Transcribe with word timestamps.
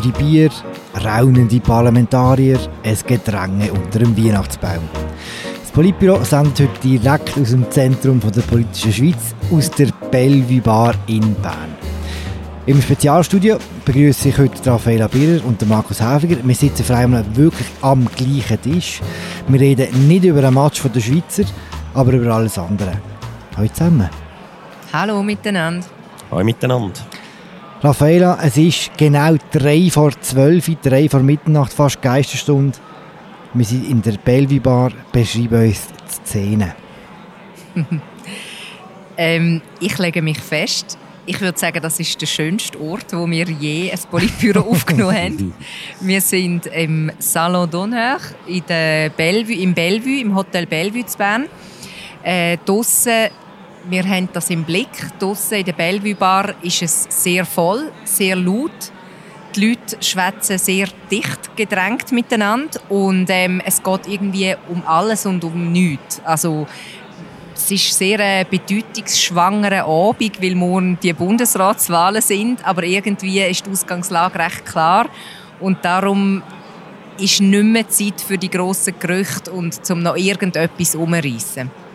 teure 0.00 0.12
Bier, 0.12 0.50
raunende 1.04 1.60
Parlamentarier, 1.60 2.58
es 2.82 3.04
Gedränge 3.04 3.72
unter 3.72 3.98
dem 3.98 4.16
Weihnachtsbaum. 4.16 4.88
Das 5.60 5.70
Politbüro 5.72 6.22
sendet 6.24 6.60
heute 6.60 6.80
direkt 6.82 7.36
aus 7.38 7.50
dem 7.50 7.70
Zentrum 7.70 8.20
der 8.20 8.40
politischen 8.42 8.92
Schweiz, 8.92 9.34
aus 9.52 9.70
der 9.70 9.88
Bellevue 10.10 10.60
Bar 10.60 10.94
in 11.06 11.34
Bern. 11.34 11.76
Im 12.66 12.80
Spezialstudio 12.80 13.58
begrüße 13.84 14.28
ich 14.28 14.38
heute 14.38 14.70
Raffaella 14.70 15.08
Birrer 15.08 15.44
und 15.44 15.66
Markus 15.68 16.00
Häfiger. 16.00 16.36
Wir 16.42 16.54
sitzen 16.54 16.84
vor 16.84 16.96
allem 16.96 17.24
wirklich 17.34 17.66
am 17.82 18.06
gleichen 18.16 18.60
Tisch. 18.62 19.00
Wir 19.48 19.60
reden 19.60 20.08
nicht 20.08 20.24
über 20.24 20.44
einen 20.44 20.54
Match 20.54 20.82
der 20.82 21.00
Schweizer, 21.00 21.44
aber 21.94 22.12
über 22.12 22.34
alles 22.34 22.58
andere. 22.58 22.92
Hallo 23.56 23.68
zusammen. 23.68 24.08
Hallo 24.92 25.22
miteinander. 25.22 25.86
Hallo 26.30 26.44
miteinander. 26.44 27.00
Raffaella, 27.82 28.38
es 28.42 28.58
ist 28.58 28.90
genau 28.98 29.36
drei 29.50 29.88
vor 29.90 30.12
zwölf, 30.20 30.70
drei 30.82 31.08
vor 31.08 31.20
Mitternacht, 31.20 31.72
fast 31.72 32.02
Geisterstunde. 32.02 32.76
Wir 33.54 33.64
sind 33.64 33.88
in 33.88 34.02
der 34.02 34.18
Bellevue 34.18 34.60
Bar. 34.60 34.92
Beschreib 35.10 35.52
uns 35.52 35.86
die 35.88 36.26
Szene. 36.26 36.74
ähm, 39.16 39.62
ich 39.80 39.96
lege 39.96 40.20
mich 40.20 40.38
fest. 40.38 40.98
Ich 41.24 41.40
würde 41.40 41.58
sagen, 41.58 41.80
das 41.80 41.98
ist 41.98 42.20
der 42.20 42.26
schönste 42.26 42.78
Ort, 42.78 43.14
wo 43.14 43.26
wir 43.26 43.46
je 43.48 43.90
ein 43.90 43.98
Politbüro 44.10 44.60
aufgenommen 44.70 45.16
haben. 45.16 45.54
Wir 46.00 46.20
sind 46.20 46.66
im 46.66 47.10
Salon 47.18 47.70
d'Honneur 47.70 48.20
in 48.46 48.62
der 48.68 49.08
Bellevue, 49.08 49.56
im 49.56 49.72
Bellevue, 49.72 50.20
im 50.20 50.34
Hotel 50.34 50.66
Bellevue 50.66 51.06
zu 51.06 51.16
Bern. 51.16 51.46
Äh, 52.22 52.58
wir 53.90 54.04
haben 54.04 54.28
das 54.32 54.50
im 54.50 54.64
Blick. 54.64 54.88
Draussen 55.18 55.58
in 55.58 55.64
der 55.64 55.72
Bellevue 55.72 56.14
Bar 56.14 56.54
ist 56.62 56.82
es 56.82 57.06
sehr 57.10 57.44
voll, 57.44 57.90
sehr 58.04 58.36
laut. 58.36 58.70
Die 59.54 59.68
Leute 59.68 59.96
schwätzen 60.00 60.58
sehr 60.58 60.86
dicht 61.10 61.56
gedrängt 61.56 62.12
miteinander 62.12 62.80
und 62.88 63.26
ähm, 63.30 63.60
es 63.64 63.82
geht 63.82 64.06
irgendwie 64.06 64.54
um 64.68 64.82
alles 64.86 65.26
und 65.26 65.42
um 65.42 65.72
nichts. 65.72 66.20
Also 66.24 66.68
es 67.52 67.68
ist 67.72 67.98
sehr 67.98 68.20
ein 68.20 68.46
bedeutungsschwangerer 68.48 69.86
Abend, 69.86 70.40
weil 70.40 70.54
morgen 70.54 70.98
die 71.02 71.12
Bundesratswahlen 71.12 72.22
sind, 72.22 72.64
aber 72.64 72.84
irgendwie 72.84 73.40
ist 73.40 73.66
die 73.66 73.70
Ausgangslage 73.70 74.38
recht 74.38 74.64
klar 74.64 75.06
und 75.58 75.84
darum 75.84 76.44
ist 77.18 77.40
nicht 77.40 77.64
mehr 77.64 77.88
Zeit 77.88 78.20
für 78.20 78.38
die 78.38 78.50
grossen 78.50 78.94
Gerüchte 79.00 79.50
und 79.50 79.84
zum 79.84 80.00
noch 80.00 80.16
irgendetwas 80.16 80.94
umreißen. 80.94 81.89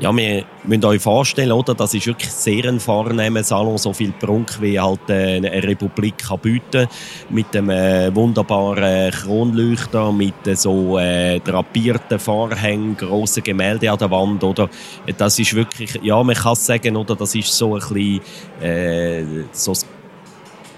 Ja, 0.00 0.14
wir 0.14 0.44
müssen 0.64 0.84
euch 0.86 1.00
vorstellen, 1.00 1.52
oder? 1.52 1.72
das 1.72 1.94
ist 1.94 2.08
wirklich 2.08 2.32
sehr 2.32 2.64
ein 2.64 2.80
vornehmer 2.80 3.44
Salon, 3.44 3.78
so 3.78 3.92
viel 3.92 4.10
Prunk 4.10 4.60
wie 4.60 4.78
halt 4.78 5.08
äh, 5.08 5.36
eine 5.36 5.62
Republik 5.62 6.18
kann 6.18 6.40
bieten 6.40 6.88
mit 7.30 7.54
dem 7.54 7.70
äh, 7.70 8.12
wunderbaren 8.12 9.12
Kronleuchter, 9.12 10.10
mit 10.10 10.48
äh, 10.48 10.56
so 10.56 10.98
äh, 10.98 11.38
drapierten 11.38 12.18
Vorhängen, 12.18 12.96
grossen 12.96 13.44
Gemälde 13.44 13.92
an 13.92 13.98
der 13.98 14.10
Wand, 14.10 14.42
oder? 14.42 14.68
Das 15.16 15.38
ist 15.38 15.54
wirklich, 15.54 16.00
ja, 16.02 16.20
man 16.24 16.34
kann 16.34 16.56
sagen, 16.56 16.96
oder? 16.96 17.14
Das 17.14 17.32
ist 17.36 17.56
so 17.56 17.76
ein 17.76 17.80
bisschen 17.80 18.20
äh, 18.60 19.24
so 19.52 19.74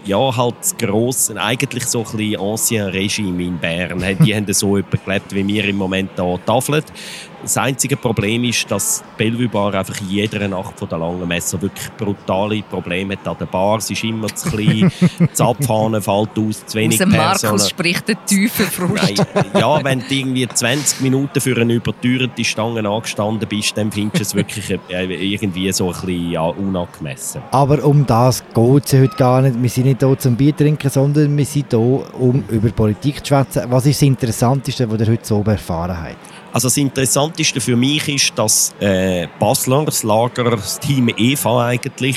ja, 0.06 0.36
halt 0.36 0.54
das 0.60 0.76
grosse, 0.76 1.40
eigentlich 1.40 1.84
so 1.86 2.04
ein 2.04 2.16
bisschen 2.16 2.40
Ancien 2.40 2.86
Regime 2.88 3.42
in 3.42 3.58
Bern. 3.58 4.02
Die 4.24 4.34
haben 4.34 4.52
so 4.52 4.76
etwa 4.76 4.96
gelebt, 5.04 5.34
wie 5.34 5.46
wir 5.46 5.64
im 5.64 5.76
Moment 5.76 6.10
hier 6.14 6.38
tafeln. 6.46 6.84
Das 7.42 7.56
einzige 7.58 7.96
Problem 7.96 8.44
ist, 8.44 8.70
dass 8.70 9.04
Bellevue 9.16 9.48
Bar 9.48 9.74
einfach 9.74 10.00
in 10.00 10.08
jeder 10.08 10.48
Nacht 10.48 10.78
von 10.78 10.88
der 10.88 10.98
langen 10.98 11.28
Messe 11.28 11.60
wirklich 11.60 11.90
brutale 11.96 12.62
Probleme 12.62 13.14
hat 13.14 13.28
an 13.28 13.36
der 13.38 13.46
Bar. 13.46 13.78
Es 13.78 13.90
ist 13.90 14.02
immer 14.04 14.28
zu 14.28 14.50
klein, 14.50 14.90
das 15.30 15.40
Abfahren 15.40 16.00
fällt 16.00 16.38
aus, 16.38 16.66
zu 16.66 16.78
wenig 16.78 17.00
aus 17.00 17.08
dem 17.08 17.16
Markus 17.16 17.68
spricht 17.68 18.08
der 18.08 18.24
tiefe 18.24 18.64
Frust. 18.64 19.24
ja, 19.54 19.84
wenn 19.84 20.00
du 20.00 20.14
irgendwie 20.14 20.48
20 20.48 21.00
Minuten 21.02 21.40
für 21.40 21.56
eine 21.60 21.74
überteuerte 21.74 22.44
Stange 22.44 22.88
angestanden 22.88 23.48
bist, 23.48 23.76
dann 23.76 23.92
findest 23.92 24.18
du 24.18 24.22
es 24.22 24.34
wirklich 24.34 24.70
äh, 24.88 25.04
irgendwie 25.04 25.70
so 25.72 25.86
ein 25.92 26.00
bisschen 26.00 26.30
ja, 26.30 26.42
unangemessen. 26.42 27.42
Aber 27.50 27.84
um 27.84 28.06
das 28.06 28.42
geht 28.54 28.86
es 28.86 28.92
heute 28.92 29.16
gar 29.16 29.42
nicht. 29.42 29.62
Wir 29.62 29.70
sind 29.70 29.86
nicht 29.86 30.00
hier 30.00 30.18
zum 30.18 30.36
Bier 30.36 30.56
trinken, 30.56 30.90
sondern 30.90 31.36
wir 31.36 31.44
sind 31.44 31.70
hier, 31.70 31.78
um 31.78 32.44
über 32.48 32.70
Politik 32.70 33.24
zu 33.24 33.34
schwätzen. 33.34 33.64
Was 33.68 33.86
ist 33.86 34.00
das 34.00 34.08
Interessanteste, 34.08 34.90
was 34.90 35.00
ihr 35.00 35.06
heute 35.06 35.26
so 35.26 35.42
erfahren 35.42 35.96
habt? 35.96 36.16
Also 36.56 36.68
das 36.68 36.78
Interessanteste 36.78 37.60
für 37.60 37.76
mich 37.76 38.08
ist, 38.08 38.38
dass 38.38 38.74
äh, 38.80 39.28
Basler, 39.38 39.84
das 39.84 40.02
Lager, 40.02 40.52
das 40.52 40.80
Team 40.80 41.10
Eva 41.14 41.66
eigentlich 41.66 42.16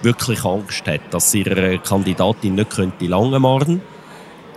wirklich 0.00 0.44
Angst 0.44 0.86
hat, 0.86 1.00
dass 1.10 1.34
ihre 1.34 1.80
Kandidatin 1.80 2.54
nicht 2.54 2.70
könnte 2.70 3.06
lange 3.06 3.40
machen 3.40 3.82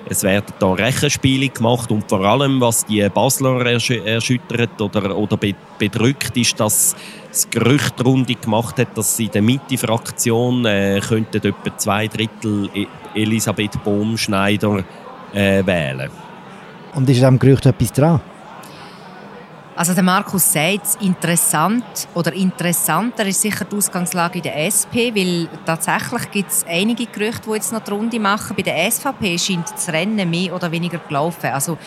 Es 0.07 0.21
werden 0.21 0.53
da 0.59 0.71
Rechenspiele 0.73 1.49
gemacht 1.49 1.89
und 1.91 2.07
vor 2.07 2.23
allem, 2.25 2.61
was 2.61 2.85
die 2.85 3.09
Basler 3.09 3.65
ersch 3.65 3.89
erschüttert 3.89 4.79
oder, 4.79 5.17
oder 5.17 5.35
be 5.35 5.55
bedrückt, 5.79 6.37
ist, 6.37 6.59
dass 6.59 6.95
das 7.31 7.49
Gerücht 7.49 8.05
Runde 8.05 8.35
gemacht 8.35 8.77
hat, 8.77 8.95
dass 8.95 9.17
sie 9.17 9.25
in 9.25 9.31
der 9.31 9.41
Mitte-Fraktion 9.41 10.63
äh, 10.65 10.97
etwa 10.97 11.77
zwei 11.77 12.07
Drittel 12.07 12.69
e 12.71 12.85
Elisabeth 13.15 13.83
Bohm-Schneider 13.83 14.83
äh, 15.33 15.65
wählen. 15.65 16.11
Und 16.93 17.09
ist 17.09 17.23
an 17.23 17.33
dem 17.33 17.39
Gerücht 17.39 17.65
etwas 17.65 17.91
dran? 17.91 18.21
Also 19.77 19.93
der 19.93 20.01
Markus 20.01 20.53
sagt, 20.53 20.99
interessant 21.01 21.85
oder 22.15 22.33
interessanter 22.33 23.27
ist 23.27 23.41
sicher 23.41 23.63
die 23.63 23.75
Ausgangslage 23.75 24.39
in 24.39 24.41
der 24.41 24.65
SP, 24.65 25.13
weil 25.13 25.47
tatsächlich 25.67 26.31
gibt 26.31 26.49
es 26.49 26.65
einige 26.67 27.05
Gerüchte, 27.05 27.43
die 27.47 27.53
jetzt 27.53 27.71
noch 27.71 27.83
die 27.83 27.91
Runde 27.91 28.19
machen. 28.19 28.55
Bei 28.55 28.63
der 28.63 28.89
SVP 28.89 29.37
scheint 29.37 29.69
das 29.71 29.87
Rennen 29.89 30.27
mehr 30.27 30.55
oder 30.55 30.71
weniger 30.71 30.97
gelaufen. 30.97 31.51
Also 31.51 31.77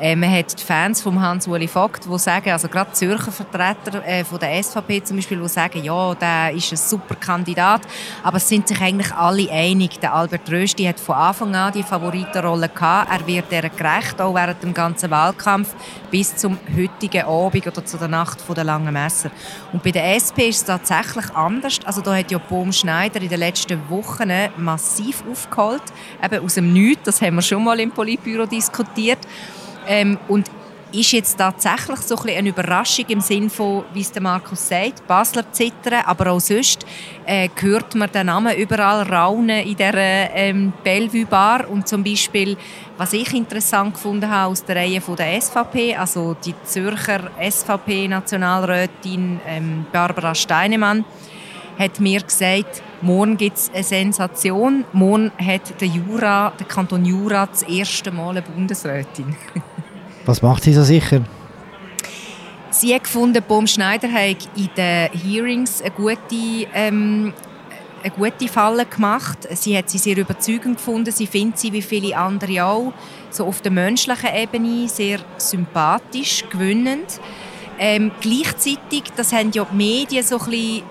äh, 0.00 0.14
man 0.14 0.30
hat 0.30 0.60
die 0.60 0.64
Fans 0.64 1.00
von 1.00 1.20
Hans-Uli 1.20 1.66
Vogt, 1.66 2.06
die 2.06 2.18
sagen, 2.20 2.50
also 2.50 2.68
gerade 2.68 2.92
Zürcher 2.92 3.32
Vertreter 3.32 4.06
äh, 4.06 4.22
von 4.22 4.38
der 4.38 4.62
SVP 4.62 5.02
zum 5.02 5.16
Beispiel, 5.16 5.40
die 5.40 5.48
sagen, 5.48 5.82
ja, 5.82 6.14
der 6.14 6.52
ist 6.52 6.70
ein 6.70 6.76
super 6.76 7.16
Kandidat, 7.16 7.80
aber 8.22 8.36
es 8.36 8.48
sind 8.48 8.68
sich 8.68 8.80
eigentlich 8.80 9.12
alle 9.12 9.50
einig. 9.50 9.98
Der 9.98 10.14
Albert 10.14 10.48
Rösti 10.48 10.84
hat 10.84 11.00
von 11.00 11.16
Anfang 11.16 11.52
an 11.56 11.72
die 11.72 11.82
Favoritenrolle 11.82 12.68
gehabt. 12.68 13.10
Er 13.10 13.26
wird 13.26 13.50
der 13.50 13.68
gerecht, 13.70 14.20
auch 14.20 14.36
während 14.36 14.62
dem 14.62 14.72
ganzen 14.72 15.10
Wahlkampf 15.10 15.74
bis 16.12 16.36
zum 16.36 16.56
heutigen 16.76 17.22
Abend 17.22 17.39
Abend 17.46 17.66
oder 17.66 17.84
zu 17.84 17.96
der 17.96 18.08
Nacht 18.08 18.38
der 18.48 18.64
langen 18.64 18.92
Messer. 18.92 19.30
Und 19.72 19.82
bei 19.82 19.90
der 19.90 20.16
SP 20.16 20.48
ist 20.48 20.58
es 20.58 20.64
tatsächlich 20.64 21.30
anders. 21.34 21.80
Also 21.84 22.00
da 22.00 22.14
hat 22.16 22.30
ja 22.30 22.38
Bohm 22.38 22.72
Schneider 22.72 23.20
in 23.20 23.28
den 23.28 23.38
letzten 23.38 23.78
Wochen 23.88 24.30
massiv 24.56 25.24
aufgeholt, 25.30 25.82
eben 26.22 26.44
aus 26.44 26.54
dem 26.54 26.72
Nichts. 26.72 27.04
Das 27.04 27.22
haben 27.22 27.36
wir 27.36 27.42
schon 27.42 27.64
mal 27.64 27.78
im 27.80 27.90
Politbüro 27.90 28.46
diskutiert. 28.46 29.18
Ähm, 29.86 30.18
und 30.28 30.50
ist 30.92 31.12
jetzt 31.12 31.38
tatsächlich 31.38 32.00
so 32.00 32.16
ein 32.16 32.30
eine 32.30 32.48
Überraschung 32.48 33.04
im 33.08 33.20
Sinne 33.20 33.50
von, 33.50 33.84
wie 33.92 34.00
es 34.00 34.12
der 34.12 34.22
Markus 34.22 34.68
sagt, 34.68 35.06
Basler 35.06 35.50
zittern, 35.52 36.02
aber 36.04 36.32
auch 36.32 36.40
sonst 36.40 36.84
äh, 37.26 37.48
hört 37.60 37.94
man 37.94 38.10
den 38.10 38.26
Namen 38.26 38.56
überall 38.56 39.02
raunen 39.02 39.66
in 39.66 39.76
der 39.76 39.94
ähm, 40.34 40.72
Bellevue 40.82 41.26
Bar 41.26 41.68
und 41.68 41.86
zum 41.88 42.02
Beispiel, 42.02 42.56
was 42.96 43.12
ich 43.12 43.34
interessant 43.34 43.94
gefunden 43.94 44.30
habe 44.30 44.52
aus 44.52 44.64
der 44.64 44.76
Reihe 44.76 45.00
von 45.00 45.16
der 45.16 45.40
SVP, 45.40 45.96
also 45.96 46.36
die 46.44 46.54
Zürcher 46.64 47.30
SVP-Nationalrätin 47.40 49.40
ähm, 49.46 49.86
Barbara 49.92 50.34
Steinemann, 50.34 51.04
hat 51.78 51.98
mir 51.98 52.20
gesagt, 52.20 52.82
morgen 53.00 53.38
gibt 53.38 53.56
es 53.56 53.70
eine 53.72 53.82
Sensation. 53.82 54.84
Morgen 54.92 55.32
hat 55.38 55.80
der 55.80 55.88
Jura, 55.88 56.52
der 56.58 56.66
Kanton 56.66 57.06
Jura 57.06 57.46
das 57.46 57.62
erste 57.62 58.10
Mal 58.10 58.30
eine 58.30 58.42
Bundesrätin. 58.42 59.34
Was 60.30 60.42
macht 60.42 60.62
sie 60.62 60.72
so 60.72 60.84
sicher? 60.84 61.22
Sie 62.70 62.94
hat 62.94 63.02
gefunden, 63.02 63.42
Bohm 63.48 63.66
Schneider 63.66 64.06
hat 64.12 64.48
in 64.54 64.70
den 64.76 65.10
Hearings 65.10 65.82
eine 65.82 65.90
gute, 65.90 66.68
ähm, 66.72 67.32
eine 68.00 68.12
gute 68.16 68.46
Falle 68.46 68.86
gemacht. 68.86 69.38
Sie 69.50 69.76
hat 69.76 69.90
sie 69.90 69.98
sehr 69.98 70.16
überzeugend 70.16 70.76
gefunden. 70.76 71.10
Sie 71.10 71.26
findet 71.26 71.58
sie, 71.58 71.72
wie 71.72 71.82
viele 71.82 72.16
andere 72.16 72.64
auch, 72.64 72.92
so 73.30 73.44
auf 73.44 73.60
der 73.60 73.72
menschlichen 73.72 74.32
Ebene 74.32 74.88
sehr 74.88 75.18
sympathisch, 75.36 76.44
gewinnend. 76.48 77.20
Ähm, 77.76 78.12
gleichzeitig, 78.20 79.02
das 79.16 79.32
haben 79.32 79.50
ja 79.50 79.66
die 79.68 79.76
Medien 79.76 80.22
so 80.22 80.38
ein 80.38 80.44
bisschen 80.44 80.82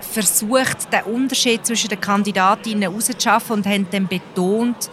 versucht, 0.00 0.90
den 0.90 1.12
Unterschied 1.12 1.66
zwischen 1.66 1.90
den 1.90 2.00
Kandidatinnen 2.00 2.80
herauszuschaffen 2.80 3.56
und 3.56 3.66
haben 3.66 3.86
dann 3.90 4.08
betont, 4.08 4.88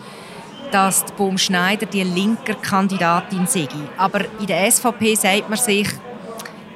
dass 0.72 1.06
die 1.06 1.14
Baum 1.14 1.38
Schneider 1.38 1.86
die 1.86 2.04
linke 2.04 2.56
Kandidatin 2.56 3.48
sei. 3.48 3.68
Aber 3.98 4.22
in 4.40 4.48
der 4.48 4.72
SVP 4.72 5.16
sagt 5.16 5.50
man 5.50 5.58
sich, 5.58 5.88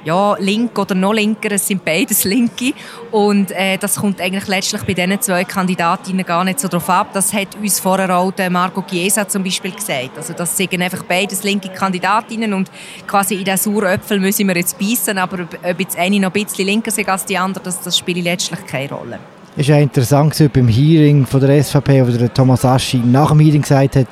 ja, 0.04 0.36
link 0.38 0.78
oder 0.78 0.94
noch 0.94 1.14
linker, 1.14 1.52
es 1.52 1.66
sind 1.66 1.84
beides 1.84 2.24
Linke. 2.24 2.72
Und 3.10 3.50
äh, 3.52 3.78
das 3.78 3.96
kommt 3.96 4.20
eigentlich 4.20 4.46
letztlich 4.46 4.82
bei 4.82 4.92
diesen 4.92 5.20
zwei 5.20 5.44
Kandidatinnen 5.44 6.24
gar 6.24 6.44
nicht 6.44 6.60
so 6.60 6.68
drauf 6.68 6.88
ab. 6.90 7.08
Das 7.12 7.32
hat 7.32 7.56
uns 7.56 7.80
vorher 7.80 8.14
auch 8.16 8.32
Marco 8.50 8.82
Chiesa 8.82 9.26
zum 9.26 9.42
Beispiel 9.42 9.72
gesagt. 9.72 10.16
Also 10.16 10.34
das 10.34 10.56
sind 10.56 10.80
einfach 10.80 11.02
beides 11.04 11.42
linke 11.42 11.70
Kandidatinnen 11.70 12.52
und 12.52 12.70
quasi 13.06 13.36
in 13.36 13.44
den 13.44 13.56
Saueröpfel 13.56 14.20
müssen 14.20 14.46
wir 14.46 14.56
jetzt 14.56 14.78
beißen, 14.78 15.16
aber 15.16 15.46
ob 15.62 15.80
jetzt 15.80 15.98
eine 15.98 16.20
noch 16.20 16.34
ein 16.34 16.44
bisschen 16.44 16.66
linker 16.66 16.88
ist 16.88 17.08
als 17.08 17.24
die 17.24 17.38
andere, 17.38 17.64
das, 17.64 17.80
das 17.80 17.96
spielt 17.96 18.22
letztlich 18.22 18.64
keine 18.66 18.90
Rolle. 18.90 19.18
Es 19.56 19.68
war 19.68 19.76
ja 19.76 19.82
interessant 19.82 20.50
beim 20.52 20.66
Hearing 20.66 21.24
von 21.26 21.40
der 21.40 21.62
SVP, 21.62 22.04
wo 22.04 22.10
der 22.10 22.32
Thomas 22.34 22.64
Aschi 22.64 22.98
nach 22.98 23.28
dem 23.28 23.38
Hearing 23.38 23.62
gesagt 23.62 23.94
hat, 23.94 24.08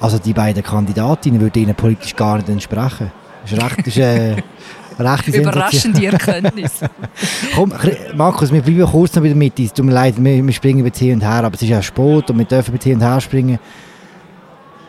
also 0.00 0.18
die 0.18 0.32
beiden 0.32 0.62
Kandidatinnen 0.62 1.38
würden 1.38 1.62
ihnen 1.62 1.74
politisch 1.74 2.16
gar 2.16 2.38
nicht 2.38 2.48
entsprechen. 2.48 3.12
Das 3.42 3.52
ist 3.52 3.62
recht, 3.62 3.86
ist, 3.86 3.98
äh, 3.98 4.36
rechte 4.98 5.32
Überraschende 5.32 6.06
Erkenntnis. 6.06 6.80
Komm, 7.54 7.74
Markus, 8.14 8.50
wir 8.50 8.62
bleiben 8.62 8.86
kurz 8.86 9.14
noch 9.14 9.22
bei 9.22 9.28
der 9.28 9.36
Mitte. 9.36 9.64
Es 9.64 9.74
tut 9.74 9.84
mir 9.84 9.92
leid, 9.92 10.14
wir, 10.16 10.46
wir 10.46 10.52
springen 10.54 10.86
jetzt 10.86 10.98
hier 10.98 11.12
und 11.12 11.20
her, 11.20 11.44
aber 11.44 11.54
es 11.56 11.60
ist 11.62 11.68
ja 11.68 11.82
Sport 11.82 12.30
und 12.30 12.38
wir 12.38 12.46
dürfen 12.46 12.78
hier 12.82 12.94
und 12.94 13.02
her 13.02 13.20
springen. 13.20 13.58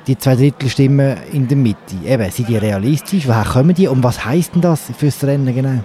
Die 0.08 0.18
zwei 0.18 0.36
Drittel 0.36 0.70
Stimmen 0.70 1.18
in 1.34 1.50
der 1.50 1.58
Mitte, 1.58 1.96
eben, 2.06 2.32
sind 2.32 2.48
die 2.48 2.56
realistisch? 2.56 3.28
Woher 3.28 3.44
kommen 3.44 3.76
die 3.76 3.90
und 3.90 4.02
was 4.02 4.24
heisst 4.24 4.56
denn 4.56 4.62
das 4.62 4.84
fürs 4.98 5.22
Rennen 5.26 5.54
genau? 5.54 5.84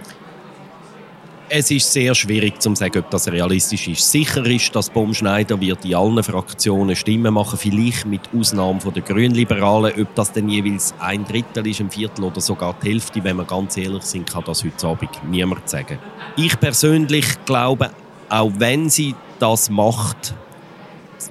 Es 1.48 1.70
ist 1.70 1.92
sehr 1.92 2.12
schwierig 2.16 2.60
zu 2.60 2.74
sagen, 2.74 2.98
ob 2.98 3.10
das 3.10 3.28
realistisch 3.28 3.86
ist. 3.86 4.10
Sicher 4.10 4.44
ist, 4.46 4.74
dass 4.74 4.90
Baumschneider 4.90 5.60
wird 5.60 5.84
in 5.84 5.94
allen 5.94 6.20
Fraktionen 6.24 6.96
Stimmen 6.96 7.32
machen, 7.34 7.56
vielleicht 7.56 8.04
mit 8.04 8.22
Ausnahme 8.36 8.80
von 8.80 8.92
der 8.92 9.04
Grünliberalen. 9.04 9.92
Ob 10.02 10.12
das 10.16 10.32
dann 10.32 10.48
jeweils 10.48 10.92
ein 10.98 11.24
Drittel 11.24 11.68
ist, 11.68 11.80
ein 11.80 11.88
Viertel 11.88 12.24
oder 12.24 12.40
sogar 12.40 12.74
die 12.82 12.90
Hälfte, 12.90 13.22
wenn 13.22 13.36
wir 13.36 13.44
ganz 13.44 13.76
ehrlich 13.76 14.02
sind, 14.02 14.28
kann 14.28 14.42
das 14.44 14.64
heute 14.64 14.88
Abend 14.88 15.10
niemand 15.30 15.68
sagen. 15.68 16.00
Ich 16.36 16.58
persönlich 16.58 17.26
glaube, 17.44 17.92
auch 18.28 18.50
wenn 18.58 18.90
sie 18.90 19.14
das 19.38 19.70
macht, 19.70 20.34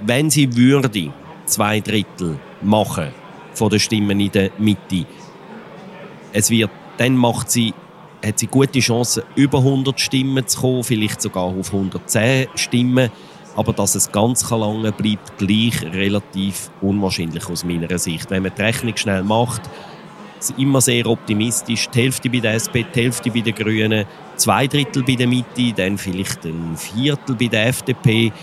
wenn 0.05 0.29
sie 0.29 0.55
würde 0.55 1.11
zwei 1.45 1.81
Drittel 1.81 2.39
machen 2.61 3.09
von 3.53 3.69
den 3.69 3.81
Stimmen 3.81 4.17
in 4.21 4.31
der 4.31 4.51
Mitte, 4.59 5.05
es 6.31 6.49
wird, 6.49 6.71
dann 6.97 7.17
macht 7.17 7.51
sie 7.51 7.73
hat 8.25 8.39
sie 8.39 8.47
gute 8.47 8.79
Chancen, 8.79 9.23
über 9.35 9.59
100 9.59 9.99
Stimmen 9.99 10.45
zu 10.47 10.59
kommen, 10.59 10.83
vielleicht 10.83 11.21
sogar 11.21 11.43
auf 11.43 11.73
110 11.73 12.47
Stimmen. 12.55 13.11
Aber 13.55 13.71
dass 13.71 13.95
es 13.95 14.11
ganz 14.11 14.49
lange 14.49 14.91
bleibt, 14.91 15.37
gleich 15.37 15.81
relativ 15.93 16.69
unwahrscheinlich 16.81 17.47
aus 17.49 17.63
meiner 17.63 17.97
Sicht. 17.97 18.29
Wenn 18.29 18.43
man 18.43 18.51
die 18.57 18.61
Rechnung 18.61 18.97
schnell 18.97 19.23
macht, 19.23 19.61
ist 20.39 20.57
immer 20.57 20.81
sehr 20.81 21.05
optimistisch. 21.07 21.87
Die 21.89 22.01
Hälfte 22.01 22.29
bei 22.29 22.39
der 22.39 22.55
SP, 22.59 22.83
die 22.83 23.03
Hälfte 23.03 23.31
bei 23.31 23.39
den 23.39 23.55
Grünen, 23.55 24.05
zwei 24.35 24.67
Drittel 24.67 25.03
bei 25.03 25.15
der 25.15 25.27
Mitte, 25.27 25.71
dann 25.73 25.97
vielleicht 25.97 26.43
ein 26.45 26.75
Viertel 26.75 27.35
bei 27.35 27.47
der 27.47 27.67
FDP, 27.67 28.33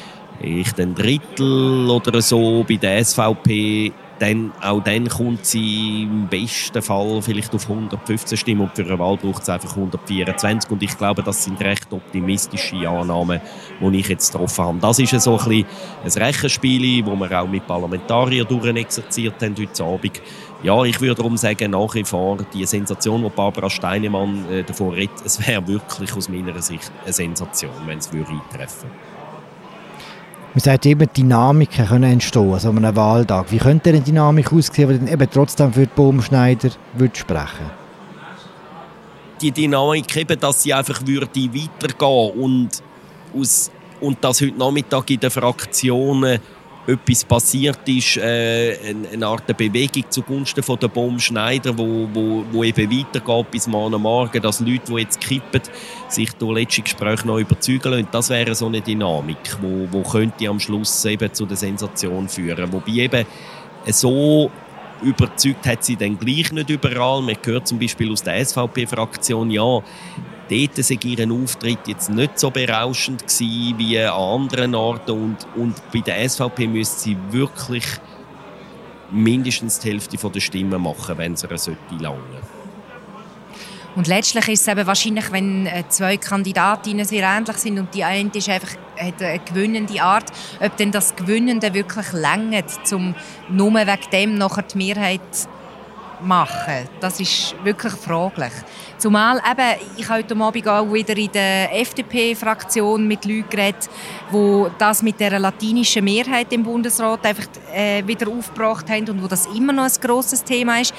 vielleicht 0.41 0.81
ein 0.81 0.95
Drittel 0.95 1.91
oder 1.91 2.23
so 2.23 2.65
bei 2.67 2.77
der 2.77 3.05
SVP 3.05 3.93
dann, 4.23 4.53
auch 4.61 4.81
dann 4.81 5.09
kommt 5.09 5.45
sie 5.45 6.05
im 6.05 6.29
besten 6.29 6.81
Fall 6.81 7.21
vielleicht 7.23 7.53
auf 7.57 7.69
115 7.69 8.39
Stimmen 8.39 8.61
und 8.61 8.77
für 8.77 8.85
eine 8.85 8.97
Wahl 8.97 9.17
braucht 9.17 9.43
es 9.43 9.49
einfach 9.49 9.71
124 9.71 10.71
und 10.71 10.81
ich 10.81 10.97
glaube, 10.97 11.25
das 11.25 11.43
sind 11.43 11.61
recht 11.61 11.93
optimistische 11.93 12.89
Annahmen, 12.89 13.41
die 13.81 13.99
ich 13.99 14.09
jetzt 14.09 14.31
getroffen 14.31 14.65
habe. 14.65 14.79
Das 14.79 15.01
ist 15.01 15.21
so 15.21 15.37
ein, 15.41 15.65
ein 16.05 16.11
Rechenspiel, 16.11 17.03
das 17.03 17.19
wir 17.19 17.41
auch 17.41 17.49
mit 17.49 17.67
Parlamentariern 17.67 18.47
durchexerziert 18.47 19.43
haben 19.43 19.57
heute 19.59 19.83
Abend. 19.83 20.23
Ja, 20.63 20.85
ich 20.85 21.01
würde 21.01 21.17
darum 21.17 21.37
sagen, 21.37 21.73
nach 21.73 21.95
wie 21.97 22.05
vor 22.05 22.39
die 22.55 22.65
Sensation, 22.65 23.25
die 23.25 23.31
Barbara 23.31 23.69
Steinemann 23.69 24.49
äh, 24.53 24.63
davor 24.63 24.95
redet, 24.95 25.21
es 25.25 25.45
wäre 25.45 25.67
wirklich 25.67 26.15
aus 26.15 26.29
meiner 26.29 26.63
Sicht 26.63 26.93
eine 27.03 27.13
Sensation, 27.13 27.73
wenn 27.87 27.99
es 27.99 28.09
eintreffen 28.13 28.89
würde. 28.89 29.22
Man 30.55 30.61
sagt 30.61 30.85
eben, 30.85 31.09
Dynamiken 31.17 31.87
können 31.87 32.13
entstehen, 32.13 32.53
also 32.53 32.69
an 32.69 32.85
einem 32.85 32.95
Wahltag. 32.95 33.51
Wie 33.51 33.57
könnte 33.57 33.89
eine 33.89 34.03
Dynamik 34.03 34.53
aussehen, 34.53 34.91
die 34.91 34.99
dann 34.99 35.09
eben 35.09 35.31
trotzdem 35.33 35.73
für 35.73 35.87
die 35.87 35.93
Baumschneider 35.95 36.69
würde 36.93 37.17
sprechen 37.17 37.71
Die 39.41 39.51
Dynamik 39.51 40.15
eben, 40.15 40.39
dass 40.39 40.63
sie 40.63 40.75
einfach 40.75 41.01
würde 41.07 41.27
weitergehen 41.27 42.31
und, 42.39 42.69
und 44.03 44.19
dass 44.21 44.43
heute 44.43 44.59
Nachmittag 44.59 45.09
in 45.11 45.21
den 45.21 45.31
Fraktionen 45.31 46.39
etwas 46.87 47.25
passiert 47.25 47.89
ist, 47.89 48.17
äh, 48.17 48.77
eine 49.13 49.27
Art 49.27 49.47
Bewegung 49.57 50.05
zugunsten 50.09 50.63
von 50.63 50.79
der 50.79 50.89
Baumschneider, 50.89 51.77
wo, 51.77 52.09
wo, 52.13 52.45
wo 52.51 52.65
eben 52.65 52.91
weitergeht 52.91 53.51
bis 53.51 53.67
morgen 53.67 54.03
Morgen, 54.03 54.43
dass 54.43 54.61
Leute, 54.61 54.93
die 54.93 55.01
jetzt 55.01 55.21
kippen, 55.21 55.61
sich 56.09 56.33
durch 56.33 56.59
letzte 56.59 56.83
Gespräche 56.83 57.27
noch 57.27 57.39
überzeugen 57.39 57.93
lassen. 57.93 58.09
Das 58.11 58.31
wäre 58.31 58.55
so 58.55 58.67
eine 58.67 58.81
Dynamik, 58.81 59.59
wo, 59.61 59.87
wo 59.91 60.03
könnte 60.03 60.49
am 60.49 60.59
Schluss 60.59 61.05
eben 61.05 61.33
zu 61.33 61.47
der 61.47 61.57
Sensation 61.57 62.29
führen. 62.29 62.73
Wobei 62.73 62.93
eben 62.93 63.27
so 63.87 64.51
überzeugt 65.03 65.67
hat 65.67 65.85
sie 65.85 65.97
dann 65.97 66.19
gleich 66.19 66.53
nicht 66.53 66.71
überall. 66.71 67.23
Man 67.23 67.37
hört 67.45 67.69
zum 67.69 67.79
Beispiel 67.79 68.11
aus 68.11 68.23
der 68.23 68.45
SVP-Fraktion, 68.45 69.51
ja, 69.51 69.83
dort 70.49 70.77
sei 70.77 70.99
ihr 71.03 71.31
Auftritt 71.31 71.87
jetzt 71.87 72.11
nicht 72.11 72.39
so 72.39 72.51
berauschend 72.51 73.23
gewesen 73.23 73.79
wie 73.79 73.99
an 73.99 74.43
anderen 74.43 74.75
Orten 74.75 75.11
und, 75.11 75.47
und 75.57 75.75
bei 75.93 76.01
der 76.01 76.29
SVP 76.29 76.67
müsste 76.67 77.01
sie 77.01 77.17
wirklich 77.31 77.85
mindestens 79.11 79.79
die 79.79 79.91
Hälfte 79.91 80.17
der 80.17 80.41
Stimmen 80.41 80.83
machen, 80.83 81.19
wenn 81.19 81.37
sie 81.37 81.47
sollte 81.57 81.95
langen. 82.01 82.63
Und 83.95 84.07
letztlich 84.07 84.49
ist 84.49 84.63
es 84.63 84.69
eben 84.69 84.87
wahrscheinlich, 84.87 85.31
wenn 85.33 85.67
äh, 85.67 85.85
zwei 85.89 86.17
Kandidatinnen 86.17 87.05
sehr 87.05 87.25
ähnlich 87.25 87.57
sind 87.59 87.79
und 87.79 87.95
die 87.95 88.05
eine 88.05 88.31
ist 88.33 88.49
einfach, 88.49 88.71
hat 88.97 89.23
eine 89.23 89.39
gewinnende 89.39 90.03
Art, 90.03 90.31
ob 90.61 90.77
denn 90.79 90.91
das 90.91 91.15
Gewinnende 91.15 91.75
wirklich 91.75 92.11
längert, 92.13 92.71
um 92.93 93.15
nur 93.51 93.75
wegen 93.75 94.11
dem 94.11 94.39
nachher 94.39 94.63
die 94.63 94.79
Mehrheit 94.79 95.21
machen. 96.25 96.89
Das 97.01 97.21
ist 97.21 97.55
wirklich 97.65 97.93
fraglich. 97.93 98.53
Zumal 98.99 99.39
eben, 99.39 99.81
ich 99.97 100.09
heute 100.09 100.37
Abend 100.37 100.69
auch 100.69 100.93
wieder 100.93 101.17
in 101.17 101.33
der 101.33 101.81
FDP-Fraktion 101.81 103.07
mit 103.07 103.25
Leuten 103.25 103.51
geredet, 103.51 103.89
die 104.33 104.67
das 104.79 105.03
mit 105.03 105.19
der 105.19 105.39
latinischen 105.39 106.05
Mehrheit 106.05 106.53
im 106.53 106.63
Bundesrat 106.63 107.25
einfach 107.27 107.47
äh, 107.75 108.07
wieder 108.07 108.29
aufgebracht 108.29 108.89
haben 108.89 109.09
und 109.11 109.23
wo 109.23 109.27
das 109.27 109.47
immer 109.47 109.73
noch 109.73 109.85
ein 109.85 110.01
grosses 110.01 110.45
Thema 110.45 110.81
ist 110.81 110.95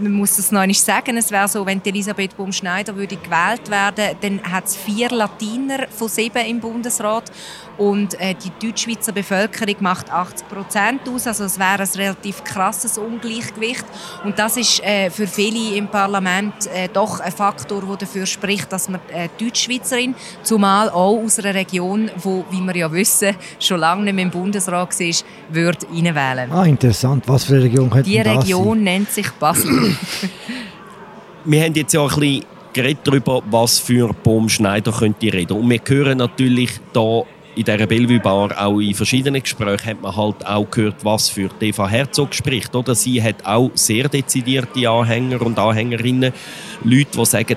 man 0.00 0.12
muss 0.12 0.36
das 0.36 0.50
noch 0.50 0.60
einmal 0.60 0.74
sagen, 0.74 1.16
es 1.16 1.30
wäre 1.30 1.48
so, 1.48 1.64
wenn 1.66 1.84
Elisabeth 1.84 2.36
Baumschneider 2.36 2.96
würde 2.96 3.16
gewählt 3.16 3.70
werden, 3.70 4.16
dann 4.20 4.52
hat 4.52 4.66
es 4.66 4.76
vier 4.76 5.10
Latiner 5.10 5.86
von 5.88 6.08
sieben 6.08 6.44
im 6.46 6.60
Bundesrat 6.60 7.30
und 7.78 8.18
äh, 8.20 8.34
die 8.34 8.66
deutschschweizer 8.66 9.12
Bevölkerung 9.12 9.76
macht 9.80 10.10
80 10.10 10.48
Prozent 10.48 11.00
aus, 11.08 11.26
also 11.26 11.44
es 11.44 11.58
wäre 11.58 11.82
ein 11.82 11.88
relativ 11.96 12.44
krasses 12.44 12.98
Ungleichgewicht 12.98 13.84
und 14.24 14.38
das 14.38 14.56
ist 14.56 14.82
äh, 14.82 15.10
für 15.10 15.26
viele 15.26 15.76
im 15.76 15.88
Parlament 15.88 16.66
äh, 16.66 16.88
doch 16.92 17.20
ein 17.20 17.32
Faktor, 17.32 17.82
der 17.86 17.96
dafür 17.96 18.26
spricht, 18.26 18.72
dass 18.72 18.88
man 18.88 19.00
äh, 19.12 19.28
Deutschschweizerin, 19.38 20.14
zumal 20.42 20.90
auch 20.90 21.22
aus 21.22 21.38
einer 21.38 21.54
Region, 21.54 22.10
wo, 22.16 22.44
wie 22.50 22.60
wir 22.60 22.76
ja 22.76 22.92
wissen, 22.92 23.34
schon 23.58 23.80
lange 23.80 24.04
nicht 24.04 24.14
mehr 24.14 24.24
im 24.24 24.30
Bundesrat 24.30 24.72
war, 24.98 25.14
würde 25.50 25.86
reinwählen. 25.86 26.52
Ah, 26.52 26.64
interessant. 26.64 27.24
Was 27.26 27.44
für 27.44 27.54
eine 27.54 27.64
Region 27.64 27.90
könnte 27.90 28.08
Die 28.08 28.18
Region 28.18 28.78
sein? 28.78 28.84
nennt 28.84 29.10
sich 29.10 29.30
Basel. 29.32 29.96
wir 31.44 31.64
haben 31.64 31.74
jetzt 31.74 31.92
ja 31.92 32.02
ein 32.02 32.08
bisschen 32.08 32.44
geredet 32.72 33.00
darüber, 33.04 33.42
was 33.50 33.78
für 33.78 34.12
Baumschneider 34.12 34.92
könnte 34.92 35.32
reden. 35.32 35.58
Und 35.58 35.70
wir 35.70 35.80
hören 35.86 36.18
natürlich 36.18 36.80
da 36.92 37.22
in 37.54 37.64
dieser 37.64 37.86
Bellevue 37.86 38.20
Bar 38.20 38.50
auch 38.58 38.80
in 38.80 38.94
verschiedenen 38.94 39.42
Gesprächen 39.42 39.86
hat 39.86 40.02
man 40.02 40.16
halt 40.16 40.46
auch 40.46 40.70
gehört, 40.70 41.04
was 41.04 41.28
für 41.28 41.50
Eva 41.60 41.88
Herzog 41.88 42.34
spricht. 42.34 42.74
Oder? 42.74 42.94
Sie 42.94 43.22
hat 43.22 43.44
auch 43.44 43.70
sehr 43.74 44.08
dezidierte 44.08 44.88
Anhänger 44.88 45.42
und 45.42 45.58
Anhängerinnen. 45.58 46.32
Leute, 46.84 47.18
die 47.18 47.26
sagen, 47.26 47.56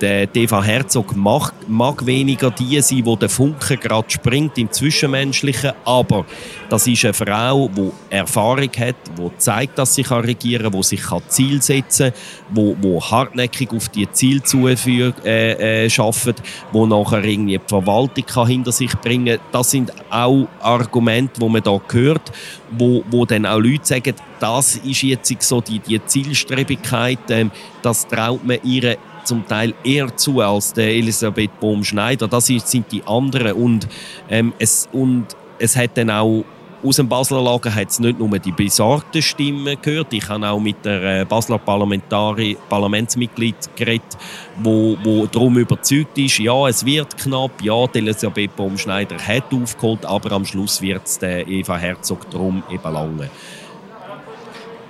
der 0.00 0.26
Deva 0.26 0.62
Herzog 0.62 1.14
mag, 1.14 1.52
mag 1.68 2.04
weniger 2.06 2.50
die 2.50 2.80
sein, 2.80 3.04
wo 3.04 3.16
der 3.16 3.28
Funke 3.28 3.76
gerade 3.76 4.10
springt 4.10 4.56
im 4.58 4.70
Zwischenmenschlichen, 4.70 5.72
aber 5.84 6.24
das 6.68 6.86
ist 6.86 7.04
eine 7.04 7.14
Frau, 7.14 7.68
die 7.68 7.90
Erfahrung 8.10 8.70
hat, 8.78 8.96
die 9.18 9.30
zeigt, 9.38 9.78
dass 9.78 9.94
sie 9.94 10.02
regieren 10.02 10.70
kann, 10.70 10.72
die 10.72 10.82
sich 10.82 11.02
Ziel 11.28 11.62
setzen 11.62 12.12
kann, 12.54 12.76
die, 12.82 13.00
hartnäckig 13.00 13.72
auf 13.72 13.88
die 13.88 14.10
Ziele 14.10 14.42
zuführen, 14.42 15.14
äh, 15.24 15.86
äh, 15.86 15.90
arbeitet, 15.98 16.42
die 16.72 16.86
nachher 16.86 17.24
irgendwie 17.24 17.58
die 17.58 17.68
Verwaltung 17.68 18.24
kann 18.26 18.46
hinter 18.46 18.72
sich 18.72 18.94
bringen 18.96 19.36
kann. 19.38 19.46
Das 19.52 19.70
sind 19.70 19.92
auch 20.10 20.46
Argumente, 20.60 21.40
die 21.40 21.48
man 21.48 21.62
da 21.62 21.80
hört, 21.90 22.32
wo, 22.70 23.02
wo 23.10 23.26
dann 23.26 23.46
auch 23.46 23.58
Leute 23.58 23.84
sagen, 23.84 24.14
das 24.38 24.76
ist 24.76 25.02
jetzt 25.02 25.42
so 25.42 25.60
die, 25.60 25.80
die 25.80 26.04
Zielstrebigkeit, 26.04 27.18
ähm, 27.30 27.50
das 27.82 28.06
traut 28.06 28.44
man 28.44 28.58
ihr 28.62 28.96
zum 29.24 29.46
Teil 29.46 29.74
eher 29.84 30.16
zu 30.16 30.40
als 30.40 30.72
der 30.72 30.88
Elisabeth 30.88 31.58
Bohm-Schneider. 31.60 32.28
Das 32.28 32.46
sind 32.46 32.90
die 32.90 33.02
anderen. 33.04 33.52
Und, 33.52 33.88
ähm, 34.28 34.52
es, 34.58 34.88
und 34.92 35.26
es 35.58 35.76
hat 35.76 35.96
dann 35.96 36.10
auch 36.10 36.44
aus 36.82 36.96
dem 36.96 37.08
Basler 37.08 37.42
Lager 37.42 37.74
hat 37.74 37.90
es 37.90 37.98
nicht 37.98 38.18
nur 38.18 38.38
die 38.38 38.52
besorgten 38.52 39.20
Stimmen 39.20 39.76
gehört. 39.82 40.12
Ich 40.12 40.28
habe 40.28 40.48
auch 40.48 40.60
mit 40.60 40.84
der 40.84 41.20
äh, 41.20 41.24
Basler 41.24 41.58
Parlamentari 41.58 42.56
Parlamentsmitglied 42.68 43.76
geredet, 43.76 44.16
wo, 44.62 44.96
wo 45.02 45.26
darum 45.26 45.58
überzeugt 45.58 46.16
ist, 46.16 46.38
ja, 46.38 46.68
es 46.68 46.84
wird 46.84 47.16
knapp, 47.18 47.62
ja, 47.62 47.84
Elisabeth 47.92 48.56
Baumschneider 48.56 49.16
hat 49.18 49.52
aufgeholt, 49.52 50.06
aber 50.06 50.32
am 50.32 50.44
Schluss 50.44 50.80
wird 50.80 51.02
es 51.04 51.18
Eva 51.22 51.76
Herzog 51.76 52.30
darum 52.30 52.62
eben 52.70 52.92
lange. 52.92 53.30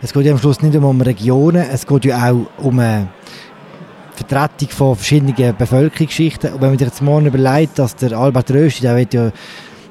Es 0.02 0.12
geht 0.12 0.24
ja 0.24 0.32
am 0.32 0.38
Schluss 0.38 0.62
nicht 0.62 0.74
um 0.76 1.00
Regionen, 1.00 1.66
es 1.70 1.86
geht 1.86 2.04
ja 2.04 2.30
auch 2.30 2.46
um 2.64 2.78
eine 2.78 3.02
äh, 3.02 3.19
Vertretung 4.26 4.68
von 4.68 4.96
verschiedenen 4.96 5.56
Bevölkerungsschichten. 5.56 6.52
Und 6.52 6.60
wenn 6.60 6.70
man 6.70 6.78
sich 6.78 6.88
jetzt 6.88 7.02
morgen 7.02 7.26
überlegt, 7.26 7.78
dass 7.78 7.96
der 7.96 8.12
Albert 8.12 8.50
Rösti, 8.50 8.82
der 8.82 8.96
wird 8.96 9.14
ja 9.14 9.30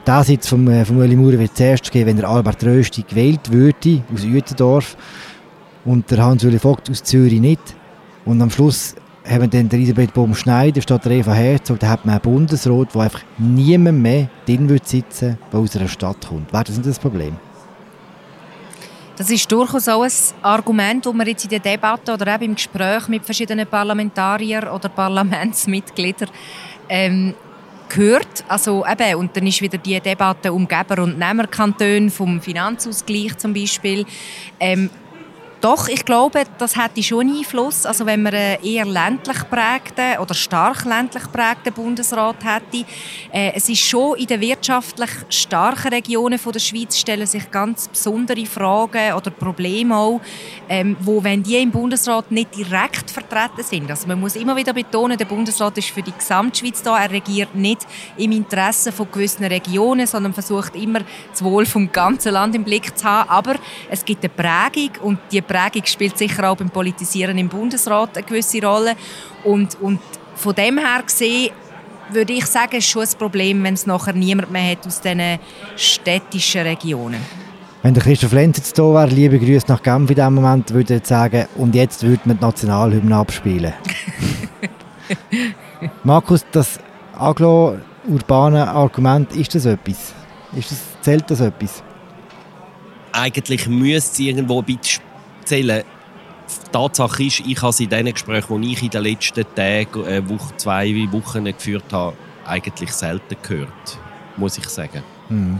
der 0.05 0.24
Sitz 0.24 0.48
vom, 0.48 0.67
äh, 0.69 0.86
vom 0.86 0.98
Ueli 0.98 1.15
Maurer 1.15 1.39
wird 1.39 1.55
zuerst 1.55 1.91
geben, 1.91 2.07
wenn 2.07 2.17
der 2.17 2.29
Albert 2.29 2.63
Rösti 2.63 3.03
gewählt 3.03 3.51
würde, 3.51 4.03
aus 4.13 4.24
Uetendorf, 4.24 4.98
und 5.86 6.09
der 6.12 6.24
Hans-Uli 6.24 6.59
Vogt 6.59 6.89
aus 6.89 7.03
Zürich 7.03 7.39
nicht. 7.39 7.62
Und 8.25 8.41
am 8.41 8.50
Schluss 8.50 8.95
haben 9.25 9.41
wir 9.41 9.48
dann 9.48 9.69
der 9.69 9.79
Elisabeth 9.79 10.13
Baum-Schneider 10.13 10.81
statt 10.81 11.05
der 11.05 11.13
Eva 11.13 11.33
Herzog, 11.33 11.79
da 11.79 11.89
hat 11.89 12.05
man 12.05 12.15
einen 12.15 12.21
Bundesrat, 12.21 12.93
wo 12.93 13.00
einfach 13.00 13.21
niemand 13.38 14.00
mehr 14.00 14.29
drin 14.45 14.69
wird 14.69 14.88
sitzen 14.88 15.38
der 15.51 15.59
aus 15.59 15.75
einer 15.75 15.88
Stadt 15.88 16.27
kommt. 16.27 16.51
Wäre 16.51 16.63
das 16.63 16.77
nicht 16.77 16.88
das 16.88 17.00
Problem? 17.00 17.36
Das 19.19 19.29
ist 19.29 19.51
durchaus 19.51 19.89
auch 19.89 20.03
ein 20.03 20.11
Argument, 20.43 21.05
das 21.05 21.13
man 21.13 21.27
jetzt 21.27 21.43
in 21.43 21.49
der 21.49 21.59
Debatte 21.59 22.13
oder 22.13 22.38
auch 22.38 22.39
im 22.39 22.55
Gespräch 22.55 23.09
mit 23.09 23.25
verschiedenen 23.25 23.67
Parlamentariern 23.67 24.69
oder 24.69 24.88
Parlamentsmitgliedern 24.88 26.29
ähm, 26.88 27.33
gehört. 27.89 28.45
Also 28.47 28.85
eben, 28.88 29.15
und 29.15 29.35
dann 29.35 29.45
ist 29.45 29.61
wieder 29.61 29.77
die 29.77 29.99
Debatte 29.99 30.53
um 30.53 30.65
Geber- 30.65 31.03
und 31.03 31.19
Nehmerkantone 31.19 32.09
vom 32.09 32.39
Finanzausgleich 32.39 33.38
zum 33.38 33.53
Beispiel. 33.53 34.05
Ähm, 34.57 34.89
doch, 35.61 35.87
ich 35.87 36.05
glaube, 36.05 36.43
das 36.57 36.75
hätte 36.75 37.03
schon 37.03 37.29
Einfluss. 37.29 37.85
Also 37.85 38.05
wenn 38.05 38.23
man 38.23 38.33
einen 38.33 38.63
eher 38.63 38.85
ländlich 38.85 39.37
prägten 39.49 40.17
oder 40.19 40.33
stark 40.33 40.85
ländlich 40.85 41.23
prägten 41.31 41.73
Bundesrat 41.73 42.37
hätte. 42.43 42.85
Äh, 43.31 43.51
es 43.55 43.67
ist 43.67 43.81
schon 43.81 44.17
in 44.17 44.27
den 44.27 44.41
wirtschaftlich 44.41 45.09
starken 45.29 45.89
Regionen 45.89 46.39
der 46.49 46.59
Schweiz 46.59 46.97
stellen 46.97 47.27
sich 47.27 47.51
ganz 47.51 47.87
besondere 47.87 48.45
Fragen 48.45 49.13
oder 49.13 49.29
Probleme 49.29 49.95
auch, 49.95 50.21
ähm, 50.67 50.97
wo 51.01 51.23
wenn 51.23 51.43
die 51.43 51.57
im 51.57 51.71
Bundesrat 51.71 52.31
nicht 52.31 52.55
direkt 52.55 53.11
vertreten 53.11 53.63
sind. 53.63 53.89
Also 53.89 54.07
man 54.07 54.19
muss 54.19 54.35
immer 54.35 54.55
wieder 54.55 54.73
betonen, 54.73 55.17
der 55.17 55.25
Bundesrat 55.25 55.77
ist 55.77 55.89
für 55.89 56.01
die 56.01 56.11
Gesamtschweiz 56.11 56.81
da. 56.81 56.97
Er 56.97 57.11
regiert 57.11 57.53
nicht 57.53 57.85
im 58.17 58.31
Interesse 58.31 58.91
von 58.91 59.11
gewissen 59.11 59.45
Regionen, 59.45 60.07
sondern 60.07 60.33
versucht 60.33 60.75
immer 60.75 61.01
das 61.31 61.43
Wohl 61.43 61.65
vom 61.65 61.91
ganzen 61.91 62.33
Land 62.33 62.55
im 62.55 62.63
Blick 62.63 62.97
zu 62.97 63.05
haben. 63.05 63.29
Aber 63.29 63.55
es 63.89 64.03
gibt 64.03 64.23
eine 64.23 64.33
Prägung 64.33 65.03
und 65.03 65.19
die 65.31 65.41
Prägung 65.49 65.85
spielt 65.85 66.17
sicher 66.17 66.49
auch 66.49 66.55
beim 66.55 66.69
Politisieren 66.69 67.37
im 67.37 67.49
Bundesrat 67.49 68.15
eine 68.15 68.25
gewisse 68.25 68.61
Rolle. 68.65 68.95
Und, 69.43 69.81
und 69.81 69.99
von 70.35 70.53
dem 70.53 70.77
her 70.77 71.01
gesehen, 71.03 71.49
würde 72.11 72.33
ich 72.33 72.45
sagen, 72.45 72.77
ist 72.77 72.87
schon 72.87 73.01
ein 73.01 73.09
Problem, 73.17 73.63
wenn 73.63 73.73
es 73.73 73.85
nachher 73.85 74.13
niemand 74.13 74.51
mehr 74.51 74.71
hat 74.71 74.85
aus 74.85 75.01
diesen 75.01 75.39
städtischen 75.75 76.61
Regionen. 76.61 77.19
Wenn 77.81 77.93
der 77.93 78.03
Christoph 78.03 78.33
Lenz 78.33 78.57
jetzt 78.57 78.77
da 78.77 78.83
wäre, 78.83 79.07
liebe 79.07 79.39
Grüße 79.39 79.65
nach 79.69 79.81
Genf 79.81 80.09
in 80.09 80.15
diesem 80.15 80.33
Moment, 80.35 80.71
würde 80.71 80.95
er 80.95 81.05
sagen, 81.05 81.47
und 81.55 81.73
jetzt 81.73 82.03
würde 82.03 82.21
man 82.25 82.37
die 82.37 82.43
Nationalhymne 82.43 83.15
abspielen. 83.15 83.73
Markus, 86.03 86.45
das 86.51 86.79
aglo-urbane 87.17 88.67
Argument, 88.67 89.33
ist 89.33 89.55
das 89.55 89.65
etwas? 89.65 90.13
Ist 90.55 90.71
das, 90.71 90.79
zählt 91.01 91.31
das 91.31 91.39
etwas? 91.39 91.81
Eigentlich 93.13 93.67
müsste 93.67 94.11
es 94.11 94.19
irgendwo 94.19 94.59
ein 94.59 94.65
bisschen 94.65 95.08
erzählen. 95.49 95.83
Die 95.83 96.71
Tatsache 96.71 97.23
ist, 97.23 97.41
ich 97.41 97.61
habe 97.61 97.69
es 97.69 97.79
in 97.79 97.89
den 97.89 98.11
Gesprächen, 98.11 98.61
die 98.61 98.73
ich 98.73 98.83
in 98.83 98.89
den 98.89 99.03
letzten 99.03 99.45
Tagen, 99.55 100.05
äh, 100.05 100.27
Woche, 100.27 100.57
zwei 100.57 101.07
Wochen 101.11 101.45
geführt 101.45 101.91
habe, 101.91 102.13
eigentlich 102.45 102.91
selten 102.91 103.35
gehört, 103.41 103.99
muss 104.35 104.57
ich 104.57 104.67
sagen. 104.67 105.03
Hm. 105.27 105.59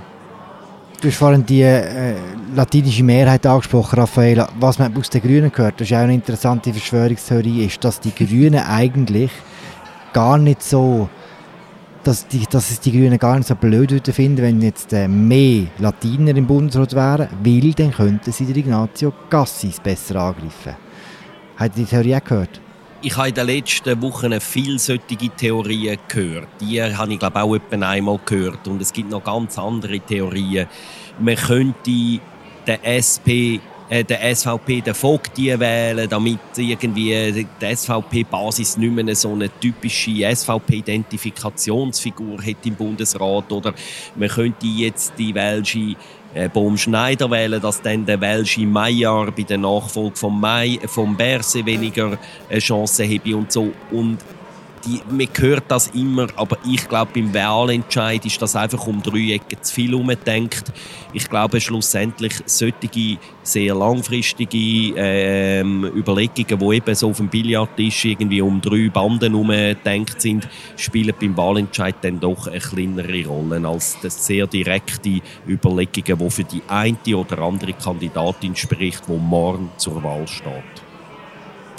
Du 1.00 1.08
hast 1.08 1.18
vorhin 1.18 1.46
die 1.46 1.62
äh, 1.62 2.16
latinische 2.56 3.04
Mehrheit 3.04 3.46
angesprochen, 3.46 4.00
Raffaella. 4.00 4.50
Was 4.60 4.80
man 4.80 4.96
aus 4.98 5.10
den 5.10 5.22
Grünen 5.22 5.52
gehört, 5.52 5.80
das 5.80 5.90
ist 5.90 5.94
auch 5.94 6.02
eine 6.02 6.14
interessante 6.14 6.74
Verschwörungstheorie, 6.74 7.66
ist, 7.66 7.84
dass 7.84 8.00
die 8.00 8.14
Grünen 8.14 8.60
eigentlich 8.60 9.32
gar 10.12 10.38
nicht 10.38 10.64
so 10.64 11.08
dass, 12.10 12.28
die, 12.28 12.44
dass 12.50 12.72
es 12.72 12.80
die 12.80 12.92
Grünen 12.92 13.20
gar 13.20 13.38
nicht 13.38 13.48
so 13.48 13.54
blöd 13.54 14.04
finden, 14.08 14.42
wenn 14.42 14.62
jetzt 14.64 14.94
äh, 14.94 15.08
mehr 15.08 15.68
Latiner 15.78 16.36
im 16.36 16.48
Bundesrat 16.48 16.96
wären, 16.96 17.30
weil 17.44 17.72
dann 17.74 17.92
könnten 17.92 18.32
sie 18.32 18.48
den 18.48 18.56
Ignazio 18.56 19.14
Cassis 19.30 19.80
besser 19.80 20.16
angreifen. 20.16 20.76
Habt 21.56 21.78
ihr 21.78 21.84
die 21.84 21.90
Theorie 21.90 22.16
auch 22.16 22.24
gehört? 22.24 22.62
Ich 23.04 23.16
habe 23.16 23.30
in 23.30 23.36
den 23.36 23.46
letzten 23.46 24.02
Wochen 24.02 24.40
solche 24.40 25.30
Theorien 25.38 26.00
gehört. 26.08 26.48
Die 26.60 26.82
habe 26.82 27.14
ich 27.14 27.20
glaube 27.20 27.44
auch 27.44 27.56
etwa 27.56 27.88
einmal 27.88 28.20
gehört. 28.26 28.68
Und 28.68 28.82
es 28.82 28.92
gibt 28.92 29.12
noch 29.12 29.24
ganz 29.24 29.60
andere 29.60 30.00
Theorien. 30.00 30.66
Man 31.20 31.36
könnte 31.36 31.92
den 31.92 32.84
SP 32.90 33.62
der 33.90 34.36
SVP 34.36 34.82
den 34.82 34.94
Vogti 34.94 35.60
wählen, 35.60 36.08
damit 36.08 36.38
irgendwie 36.58 37.48
die 37.60 37.76
SVP-Basis 37.76 38.78
nicht 38.78 38.94
mehr 38.94 39.16
so 39.16 39.34
eine 39.34 39.50
typische 39.60 40.36
SVP-Identifikationsfigur 40.36 42.38
hat 42.38 42.66
im 42.66 42.76
Bundesrat. 42.76 43.52
Oder 43.52 43.74
man 44.16 44.30
könnte 44.30 44.68
jetzt 44.68 45.14
die 45.18 45.34
welsche 45.34 45.96
äh, 46.34 46.50
Baum 46.50 46.78
Schneider 46.78 47.30
wählen, 47.32 47.60
dass 47.60 47.82
dann 47.82 48.06
der 48.06 48.22
welsche 48.22 48.62
Meier 48.62 49.32
bei 49.32 49.42
der 49.44 49.58
Nachfolge 49.58 50.16
vom, 50.16 50.40
Mai, 50.40 50.80
vom 50.86 51.18
Berse 51.18 51.66
weniger 51.66 52.18
äh, 52.50 52.60
Chancen 52.60 53.10
habe 53.10 53.36
und 53.36 53.52
so. 53.52 53.74
Und 53.92 54.20
die, 54.86 55.02
man 55.10 55.28
hört 55.38 55.66
das 55.68 55.88
immer, 55.90 56.28
aber 56.36 56.58
ich 56.66 56.88
glaube, 56.88 57.12
beim 57.14 57.34
Wahlentscheid 57.34 58.26
ist 58.26 58.42
das 58.42 58.56
einfach 58.56 58.86
um 58.88 59.02
drei 59.02 59.34
Ecken 59.34 59.62
zu 59.62 59.74
viel 59.74 59.94
umgedenkt. 59.94 60.72
Ich 61.14 61.30
glaube, 61.30 61.60
schlussendlich 61.60 62.34
solche 62.46 63.18
sehr 63.44 63.76
langfristige 63.76 64.94
ähm, 64.96 65.86
Überlegungen, 65.86 66.60
die 66.60 66.76
eben 66.76 66.96
so 66.96 67.10
auf 67.10 67.18
dem 67.18 67.30
Billardtisch 67.30 68.06
irgendwie 68.06 68.42
um 68.42 68.62
drei 68.62 68.90
Banden 68.90 69.36
umgedenkt 69.36 70.22
sind, 70.22 70.48
spielen 70.76 71.14
beim 71.20 71.36
Wahlentscheid 71.36 71.96
dann 72.02 72.20
doch 72.20 72.48
eine 72.48 72.60
kleinere 72.60 73.26
Rolle 73.26 73.68
als 73.68 73.98
das 74.02 74.26
sehr 74.26 74.48
direkte 74.48 75.22
Überlegungen, 75.48 76.20
die 76.20 76.30
für 76.30 76.44
die 76.44 76.62
eine 76.68 77.16
oder 77.16 77.40
andere 77.40 77.74
Kandidatin 77.74 78.56
spricht, 78.56 79.08
die 79.08 79.18
morgen 79.18 79.72
zur 79.78 80.04
Wahl 80.04 80.28
steht. 80.28 80.89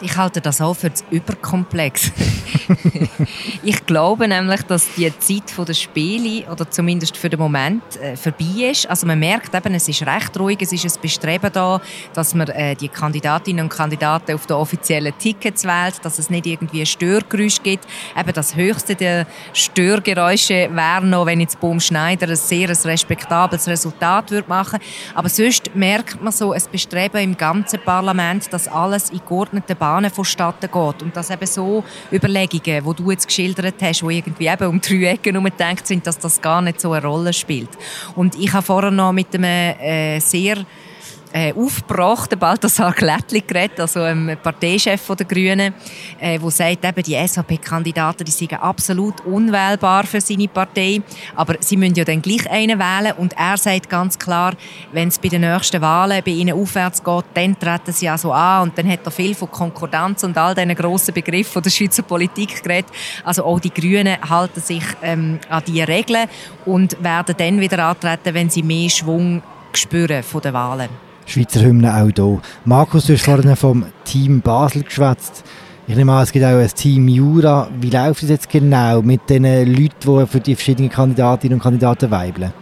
Ich 0.02 0.16
halte 0.16 0.40
das 0.40 0.62
auch 0.62 0.75
für 0.75 0.92
zu 0.95 1.04
überkomplex. 1.11 2.11
ich 3.62 3.85
glaube 3.85 4.26
nämlich, 4.26 4.62
dass 4.62 4.87
die 4.97 5.12
Zeit 5.19 5.69
der 5.69 5.75
Spiele, 5.75 6.50
oder 6.50 6.71
zumindest 6.71 7.19
für 7.19 7.28
den 7.28 7.38
Moment, 7.38 7.83
äh, 8.00 8.16
vorbei 8.16 8.71
ist. 8.71 8.88
Also 8.88 9.07
man 9.07 9.19
merkt 9.19 9.54
eben, 9.54 9.75
es 9.75 9.88
ist 9.88 10.07
recht 10.07 10.38
ruhig, 10.38 10.59
es 10.62 10.73
ist 10.73 10.87
ein 10.87 11.02
Bestreben 11.02 11.52
da, 11.52 11.83
dass 12.14 12.35
man 12.35 12.49
äh, 12.49 12.75
die 12.76 12.88
Kandidatinnen 12.88 13.64
und 13.64 13.69
Kandidaten 13.69 14.35
auf 14.35 14.47
den 14.47 14.57
offiziellen 14.57 15.12
Tickets 15.19 15.64
wählt, 15.64 16.02
dass 16.02 16.19
es 16.19 16.30
nicht 16.30 16.47
irgendwie 16.47 16.80
ein 16.80 16.87
Störgeräusch 16.87 17.62
gibt. 17.62 17.85
Eben 18.19 18.33
das 18.33 18.57
höchste 18.57 18.95
der 18.95 19.26
Störgeräusche 19.52 20.71
wäre 20.73 21.04
noch, 21.04 21.26
wenn 21.26 21.40
jetzt 21.40 21.61
Baum 21.61 21.78
Schneider 21.78 22.28
ein 22.28 22.37
sehr 22.37 22.71
respektables 22.71 23.69
Resultat 23.69 24.30
würde 24.30 24.49
machen. 24.49 24.78
Aber 25.14 25.28
sonst 25.28 25.75
merkt 25.75 26.23
man 26.23 26.33
so 26.33 26.52
ein 26.52 26.62
Bestreben 26.73 27.21
im 27.21 27.37
ganzen 27.37 27.80
Parlament, 27.80 28.50
dass 28.50 28.66
alles 28.66 29.11
in 29.11 29.21
geordneten 29.28 29.76
Bahnen 29.76 29.89
Bahnen 29.90 30.11
vonstatten 30.11 30.70
geht. 30.70 31.02
Und 31.02 31.16
dass 31.16 31.30
eben 31.30 31.47
so 31.47 31.82
Überlegungen, 32.12 32.85
die 32.85 33.02
du 33.02 33.11
jetzt 33.11 33.26
geschildert 33.26 33.75
hast, 33.80 34.02
die 34.02 34.16
irgendwie 34.18 34.47
eben 34.47 34.66
um 34.66 34.80
drei 34.80 35.12
Ecken 35.12 35.32
herumgedacht 35.32 35.87
sind, 35.87 36.06
dass 36.06 36.18
das 36.18 36.40
gar 36.40 36.62
nicht 36.62 36.80
so 36.80 36.92
eine 36.92 37.04
Rolle 37.04 37.32
spielt. 37.32 37.70
Und 38.14 38.37
ich 38.37 38.52
habe 38.52 38.64
vorher 38.64 38.90
noch 38.90 39.12
mit 39.12 39.35
einem 39.35 39.44
äh, 39.44 40.20
sehr 40.20 40.59
äh, 41.32 41.52
aufgebracht, 41.52 42.38
Balthasar 42.38 42.92
Glättli 42.92 43.40
geredet, 43.40 43.80
also 43.80 44.02
ein 44.02 44.37
Parteichef 44.42 45.06
der 45.06 45.26
Grünen, 45.26 45.75
äh, 46.18 46.38
der 46.38 46.50
sagt, 46.50 46.84
eben, 46.84 47.02
die 47.02 47.28
SVP-Kandidaten 47.28 48.25
die 48.25 48.30
sind 48.30 48.52
absolut 48.54 49.20
unwählbar 49.22 50.04
für 50.04 50.20
seine 50.20 50.49
Partei, 50.49 51.02
aber 51.37 51.56
sie 51.60 51.76
müssen 51.76 51.94
ja 51.94 52.04
dann 52.04 52.22
gleich 52.22 52.50
einen 52.50 52.78
wählen 52.78 53.14
und 53.16 53.34
er 53.37 53.56
sagt 53.56 53.88
ganz 53.88 54.18
klar, 54.18 54.54
wenn 54.92 55.08
es 55.08 55.18
bei 55.18 55.28
den 55.28 55.42
nächsten 55.42 55.80
Wahlen 55.80 56.22
bei 56.25 56.32
ihnen 56.32 56.54
aufwärts 56.54 57.02
geht, 57.02 57.25
dann 57.34 57.58
treten 57.58 57.92
sie 57.92 58.08
also 58.08 58.32
an 58.32 58.62
und 58.62 58.78
dann 58.78 58.90
hat 58.90 59.00
er 59.04 59.10
viel 59.10 59.34
von 59.34 59.50
Konkordanz 59.50 60.25
und 60.25 60.37
all 60.37 60.54
diesen 60.54 60.75
grossen 60.75 61.14
Begriffen 61.14 61.62
der 61.62 61.70
Schweizer 61.70 62.02
Politik 62.02 62.62
geredet. 62.62 62.90
Also 63.25 63.44
auch 63.44 63.60
die 63.60 63.72
Grünen 63.72 64.16
halten 64.28 64.60
sich 64.60 64.84
ähm, 65.02 65.38
an 65.49 65.62
diese 65.66 65.87
Regeln 65.87 66.28
und 66.66 67.02
werden 67.02 67.34
dann 67.37 67.60
wieder 67.60 67.84
antreten, 67.84 68.34
wenn 68.34 68.50
sie 68.50 68.62
mehr 68.62 68.90
Schwung 68.90 69.42
spüren 69.72 70.22
von 70.22 70.40
den 70.40 70.52
Wahlen. 70.52 71.09
Schweizer 71.30 71.60
Hymne 71.60 71.94
auch 71.94 72.10
hier. 72.12 72.42
Markus, 72.64 73.06
du 73.06 73.12
hast 73.12 73.25
vorhin 73.25 73.54
vom 73.54 73.87
Team 74.04 74.40
Basel 74.40 74.82
geschwätzt. 74.82 75.44
Ich 75.87 75.94
nehme 75.94 76.12
an, 76.12 76.25
es 76.25 76.32
gibt 76.32 76.44
auch 76.44 76.58
ein 76.58 76.68
Team 76.68 77.06
Jura. 77.06 77.68
Wie 77.80 77.90
läuft 77.90 78.25
es 78.25 78.30
jetzt 78.30 78.49
genau 78.49 79.00
mit 79.00 79.30
den 79.30 79.44
Leuten, 79.44 80.18
die 80.18 80.26
für 80.26 80.40
die 80.40 80.56
verschiedenen 80.56 80.90
Kandidatinnen 80.90 81.54
und 81.54 81.62
Kandidaten 81.62 82.10
weibeln? 82.10 82.52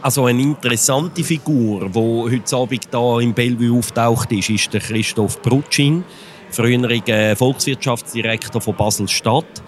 Also 0.00 0.24
eine 0.24 0.40
interessante 0.40 1.22
Figur, 1.22 1.90
die 1.90 1.98
heute 1.98 2.56
Abend 2.56 2.88
hier 2.90 3.20
im 3.20 3.34
Bellevue 3.34 3.78
auftaucht, 3.78 4.32
ist, 4.32 4.48
ist 4.48 4.72
der 4.72 4.80
Christoph 4.80 5.40
Brutschin, 5.42 6.04
früheriger 6.50 7.36
Volkswirtschaftsdirektor 7.36 8.62
von 8.62 8.76
Basel-Stadt. 8.76 9.62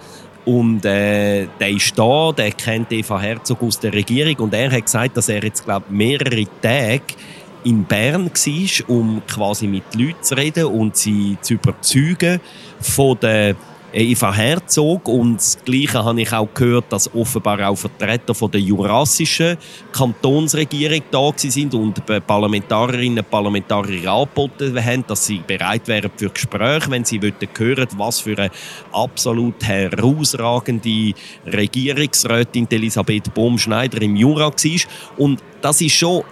Und 0.45 0.85
äh, 0.85 1.47
der 1.59 1.69
ist 1.69 1.97
da, 1.99 2.31
der 2.31 2.51
kennt 2.51 2.91
Eva 2.91 3.19
Herzog 3.19 3.61
aus 3.61 3.79
der 3.79 3.93
Regierung 3.93 4.45
und 4.45 4.53
er 4.53 4.71
hat 4.71 4.85
gesagt, 4.85 5.17
dass 5.17 5.29
er 5.29 5.43
jetzt, 5.43 5.65
glaube 5.65 5.85
mehrere 5.89 6.45
Tage 6.61 7.01
in 7.67 7.83
Bern 7.83 8.31
war, 8.31 8.89
um 8.89 9.21
quasi 9.27 9.67
mit 9.67 9.93
Leuten 9.93 10.23
zu 10.23 10.35
reden 10.35 10.65
und 10.65 10.95
sie 10.95 11.37
zu 11.41 11.55
überzeugen 11.55 12.39
von 12.79 13.17
der 13.19 13.55
Eva 13.93 14.33
Herzog 14.33 15.07
und 15.07 15.37
das 15.37 15.57
Gleiche 15.63 16.03
habe 16.03 16.21
ich 16.21 16.31
auch 16.31 16.53
gehört, 16.53 16.91
dass 16.91 17.13
offenbar 17.15 17.67
auch 17.67 17.75
Vertreter 17.75 18.35
von 18.35 18.51
der 18.51 18.59
jurassischen 18.59 19.57
Kantonsregierung 19.91 21.01
da 21.09 21.31
sind 21.35 21.73
und 21.73 22.05
Parlamentarierinnen 22.05 23.19
und 23.19 23.29
Parlamentarier 23.29 24.11
angeboten 24.11 24.83
haben, 24.83 25.05
dass 25.07 25.25
sie 25.25 25.41
bereit 25.45 25.87
wären 25.87 26.11
für 26.15 26.29
Gespräche, 26.29 26.91
wenn 26.91 27.05
sie 27.05 27.19
hören 27.57 27.87
was 27.97 28.19
für 28.19 28.37
eine 28.37 28.51
absolut 28.91 29.63
herausragende 29.63 31.13
Regierungsrätin 31.45 32.67
Elisabeth 32.69 33.33
Bohm-Schneider 33.33 34.01
im 34.01 34.15
Jura 34.15 34.51
war. 34.51 34.81
Und 35.17 35.41
das 35.61 35.81
ist 35.81 35.93
schon 35.93 36.23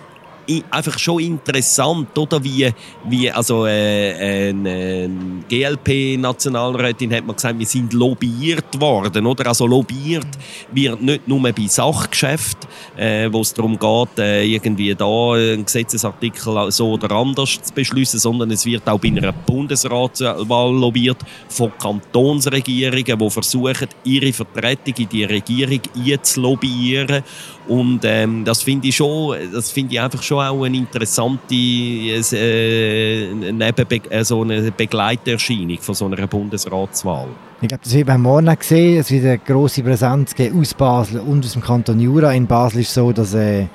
einfach 0.71 0.97
schon 0.99 1.21
interessant, 1.21 2.17
oder? 2.17 2.43
Wie, 2.43 2.71
wie 3.05 3.31
also, 3.31 3.65
äh, 3.65 4.49
eine 4.49 5.09
GLP-Nationalrätin 5.49 7.13
hat 7.13 7.25
man 7.25 7.35
gesagt, 7.35 7.57
wir 7.57 7.65
sind 7.65 7.93
lobbyiert 7.93 8.79
worden, 8.79 9.25
oder? 9.25 9.47
Also 9.47 9.67
lobbyiert 9.67 10.27
wird 10.71 11.01
nicht 11.01 11.27
nur 11.27 11.41
bei 11.41 11.67
Sachgeschäften, 11.67 12.69
äh, 12.97 13.29
wo 13.31 13.41
es 13.41 13.53
darum 13.53 13.77
geht, 13.77 14.19
äh, 14.19 14.43
irgendwie 14.45 14.93
da 14.95 15.33
einen 15.33 15.65
Gesetzesartikel 15.65 16.71
so 16.71 16.91
oder 16.91 17.11
anders 17.11 17.61
zu 17.61 17.73
beschließen, 17.73 18.19
sondern 18.19 18.51
es 18.51 18.65
wird 18.65 18.87
auch 18.87 18.99
bei 18.99 19.09
einer 19.09 19.31
Bundesratswahl 19.31 20.73
lobbyiert 20.73 21.17
von 21.49 21.71
Kantonsregierungen, 21.77 23.19
die 23.19 23.29
versuchen, 23.29 23.87
ihre 24.03 24.33
Vertretung 24.33 24.93
in 24.97 25.09
die 25.09 25.23
Regierung 25.23 25.81
einzulobbyieren. 25.95 27.23
Und 27.67 28.01
ähm, 28.03 28.45
das 28.45 28.61
finde 28.61 28.87
ich 28.87 28.95
schon, 28.95 29.35
das 29.51 29.71
finde 29.71 29.95
ich 29.95 30.01
einfach 30.01 30.21
schon 30.21 30.43
auch 30.43 30.63
eine 30.63 30.77
interessante 30.77 31.55
äh, 31.55 33.33
Nebenbe 33.33 34.01
also 34.11 34.43
eine 34.43 34.71
Begleiterscheinung 34.71 35.79
von 35.79 35.95
so 35.95 36.05
einer 36.05 36.27
Bundesratswahl. 36.27 37.27
Ich 37.61 37.67
glaube, 37.67 37.83
das 37.83 37.93
wird 37.93 38.07
beim 38.07 38.21
Morgen 38.21 38.55
gesehen, 38.55 38.99
es 38.99 39.09
wird 39.09 39.25
eine 39.25 39.39
grosse 39.39 39.81
Präsenz 39.81 40.35
aus 40.39 40.73
Basel 40.75 41.21
und 41.21 41.43
aus 41.43 41.53
dem 41.53 41.61
Kanton 41.63 41.99
Jura. 41.99 42.33
In 42.33 42.45
Basel 42.45 42.81
ist 42.81 42.89
es 42.89 42.93
so, 42.93 43.11
dass 43.11 43.33
äh, 43.33 43.65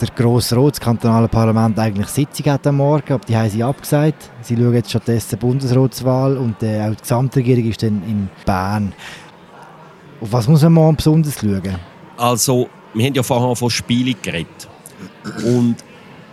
der 0.00 0.08
Grosse 0.16 0.56
Rat, 0.56 0.72
das 0.72 0.80
kantonale 0.80 1.28
Parlament, 1.28 1.78
eigentlich 1.78 2.08
Sitzung 2.08 2.52
hat 2.52 2.66
am 2.66 2.76
Morgen, 2.76 3.12
aber 3.12 3.24
die 3.24 3.36
haben 3.36 3.48
sie 3.48 3.62
abgesagt. 3.62 4.30
Sie 4.42 4.56
schauen 4.56 4.74
jetzt 4.74 4.90
stattdessen 4.90 5.30
die 5.32 5.36
Bundesratswahl 5.36 6.36
und 6.36 6.62
äh, 6.62 6.82
auch 6.82 6.94
die 6.94 7.00
Gesamtregierung 7.00 7.64
ist 7.64 7.82
dann 7.82 8.02
in 8.06 8.28
Bern. 8.44 8.92
Auf 10.20 10.32
was 10.32 10.48
muss 10.48 10.62
man 10.62 10.72
morgen 10.72 10.96
besonders 10.96 11.38
schauen? 11.38 11.76
Also 12.16 12.68
wir 12.94 13.06
haben 13.06 13.14
ja 13.14 13.22
vorher 13.22 13.56
von 13.56 13.70
Spielen 13.70 14.16
geredet. 14.22 14.68
Und 15.44 15.76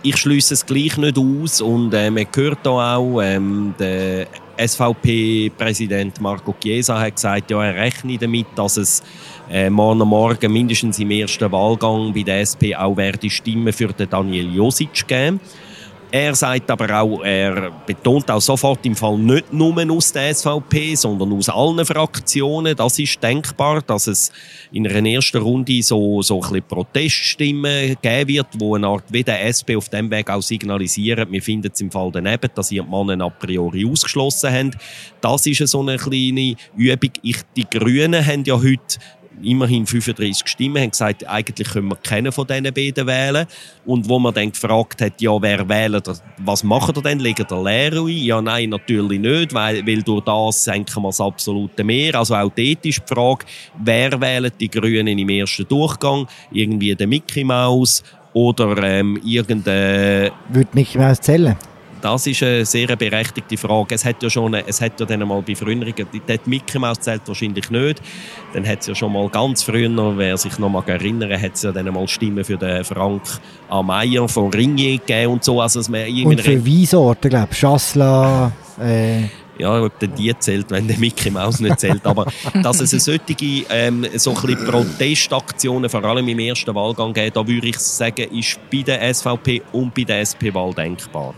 ich 0.02 0.16
schließe 0.16 0.54
es 0.54 0.64
gleich 0.64 0.96
nicht 0.96 1.18
aus. 1.18 1.60
Und 1.60 1.92
äh, 1.94 2.10
man 2.10 2.26
hört 2.34 2.58
da 2.62 2.96
auch, 2.96 3.20
ähm, 3.20 3.74
der 3.78 4.26
SVP-Präsident 4.56 6.20
Marco 6.20 6.54
Chiesa 6.60 6.98
hat 6.98 7.14
gesagt, 7.14 7.50
ja, 7.50 7.62
er 7.64 7.74
rechne 7.74 8.18
damit, 8.18 8.46
dass 8.56 8.76
es 8.76 9.02
äh, 9.50 9.70
morgen 9.70 10.08
Morgen 10.08 10.52
mindestens 10.52 10.98
im 10.98 11.10
ersten 11.10 11.50
Wahlgang 11.52 12.12
bei 12.12 12.22
der 12.22 12.40
SP 12.42 12.74
auch 12.74 12.96
werde 12.96 13.30
Stimmen 13.30 13.72
für 13.72 13.88
den 13.88 14.10
Daniel 14.10 14.52
Josic 14.54 15.06
geben. 15.06 15.40
Er 16.10 16.34
sagt 16.34 16.70
aber 16.70 17.02
auch, 17.02 17.22
er 17.22 17.70
betont 17.86 18.30
auch 18.30 18.40
sofort 18.40 18.84
im 18.86 18.96
Fall 18.96 19.18
nicht 19.18 19.52
nur 19.52 19.76
aus 19.92 20.10
der 20.10 20.34
SVP, 20.34 20.94
sondern 20.94 21.34
aus 21.34 21.50
allen 21.50 21.84
Fraktionen. 21.84 22.74
Das 22.74 22.98
ist 22.98 23.22
denkbar, 23.22 23.82
dass 23.82 24.06
es 24.06 24.32
in 24.72 24.88
einer 24.88 25.06
ersten 25.06 25.42
Runde 25.42 25.82
so, 25.82 26.22
so 26.22 26.36
ein 26.36 26.40
bisschen 26.40 26.62
Proteststimmen 26.62 27.96
geben 28.00 28.28
wird, 28.28 28.46
wo 28.58 28.74
eine 28.74 28.86
Art 28.86 29.04
wie 29.10 29.22
der 29.22 29.44
SP 29.52 29.76
auf 29.76 29.90
dem 29.90 30.10
Weg 30.10 30.30
auch 30.30 30.40
signalisieren, 30.40 31.30
wir 31.30 31.42
finden 31.42 31.70
es 31.72 31.80
im 31.82 31.90
Fall 31.90 32.10
daneben, 32.10 32.50
dass 32.54 32.72
ihr 32.72 32.82
die 32.82 32.88
Männer 32.88 33.26
a 33.26 33.28
priori 33.28 33.84
ausgeschlossen 33.84 34.50
haben. 34.50 34.70
Das 35.20 35.44
ist 35.44 35.66
so 35.68 35.80
eine 35.80 35.98
kleine 35.98 36.54
Übung. 36.74 37.10
Ich, 37.20 37.38
die 37.54 37.68
Grünen 37.68 38.24
haben 38.24 38.44
ja 38.44 38.54
heute 38.54 38.98
immerhin 39.42 39.86
35 39.86 40.48
Stimmen, 40.48 40.82
haben 40.82 40.90
gesagt, 40.90 41.26
eigentlich 41.26 41.68
können 41.68 41.88
wir 41.88 41.96
keinen 41.96 42.32
von 42.32 42.46
diesen 42.46 42.64
beiden 42.64 43.06
wählen. 43.06 43.46
Und 43.86 44.08
wo 44.08 44.18
man 44.18 44.34
dann 44.34 44.50
gefragt 44.52 45.00
hat, 45.00 45.20
ja, 45.20 45.40
wer 45.40 45.68
wählt, 45.68 46.08
was 46.38 46.64
machen 46.64 46.96
wir 46.96 47.02
denn? 47.02 47.18
Legen 47.18 47.46
der 47.48 47.62
Lehrer 47.62 48.04
ein? 48.04 48.08
Ja, 48.08 48.40
nein, 48.40 48.70
natürlich 48.70 49.20
nicht, 49.20 49.54
weil, 49.54 49.86
weil 49.86 50.02
durch 50.02 50.24
das 50.24 50.64
senken 50.64 51.02
wir 51.02 51.08
das 51.08 51.20
absolute 51.20 51.84
Mehr. 51.84 52.14
Also 52.14 52.34
auch 52.34 52.52
dort 52.54 52.58
ist 52.58 52.82
die 52.84 52.92
Frage, 53.06 53.46
wer 53.82 54.20
wählt 54.20 54.54
die 54.60 54.68
Grünen 54.68 55.18
im 55.18 55.28
ersten 55.28 55.66
Durchgang? 55.66 56.26
Irgendwie 56.52 56.94
der 56.94 57.06
Mickey 57.06 57.44
Mouse 57.44 58.02
oder 58.32 58.82
ähm, 58.82 59.20
irgendein... 59.24 60.30
Würde 60.48 60.70
Mickey 60.72 60.98
Mouse 60.98 61.20
zählen? 61.20 61.56
Das 62.00 62.26
ist 62.26 62.42
eine 62.42 62.64
sehr 62.64 62.94
berechtigte 62.96 63.56
Frage. 63.56 63.94
Es 63.94 64.04
hat 64.04 64.22
ja 64.22 64.30
schon, 64.30 64.54
es 64.54 64.80
hat 64.80 64.98
ja 65.00 65.06
dann 65.06 65.26
mal 65.26 65.42
bei 65.42 65.54
früheren, 65.54 65.92
die 65.94 66.40
Mickey 66.46 66.78
Mouse 66.78 67.00
zählt 67.00 67.22
wahrscheinlich 67.26 67.70
nicht. 67.70 68.02
Dann 68.52 68.66
hat 68.66 68.80
es 68.80 68.86
ja 68.86 68.94
schon 68.94 69.12
mal 69.12 69.28
ganz 69.28 69.62
früher, 69.62 70.16
wer 70.16 70.36
sich 70.36 70.58
noch 70.58 70.68
mal 70.68 70.82
erinnern, 70.86 71.40
hat 71.40 71.54
es 71.54 71.62
ja 71.62 71.72
dann 71.72 71.92
mal 71.92 72.06
Stimmen 72.08 72.44
für 72.44 72.56
den 72.56 72.84
Frank 72.84 73.22
A. 73.68 73.82
Meyer 73.82 74.28
von 74.28 74.52
Ringier 74.52 74.98
gegeben 74.98 75.32
und 75.32 75.44
so. 75.44 75.60
Also, 75.60 75.80
und 75.80 76.40
für 76.40 76.66
Weinsorten, 76.66 77.30
glaube 77.30 77.48
ich, 77.50 77.58
Chasselas, 77.58 78.52
äh 78.80 79.24
ja, 79.58 79.82
ob 79.82 79.98
denn 79.98 80.14
die 80.14 80.32
zählt, 80.38 80.70
wenn 80.70 80.86
der 80.86 80.98
Mickey 80.98 81.30
Mouse 81.30 81.60
nicht 81.60 81.80
zählt. 81.80 82.06
Aber 82.06 82.26
dass 82.62 82.80
es 82.80 82.90
solche 82.90 83.64
ähm, 83.70 84.06
so 84.14 84.30
ein 84.30 84.64
Protestaktionen, 84.64 85.90
vor 85.90 86.04
allem 86.04 86.28
im 86.28 86.38
ersten 86.38 86.74
Wahlgang 86.74 87.12
gibt, 87.12 87.36
da 87.36 87.46
würde 87.46 87.66
ich 87.66 87.78
sagen, 87.78 88.28
ist 88.32 88.58
bei 88.70 88.82
der 88.82 89.12
SVP 89.12 89.62
und 89.72 89.92
bei 89.94 90.04
der 90.04 90.20
SP-Wahl 90.22 90.72
denkbar. 90.74 91.34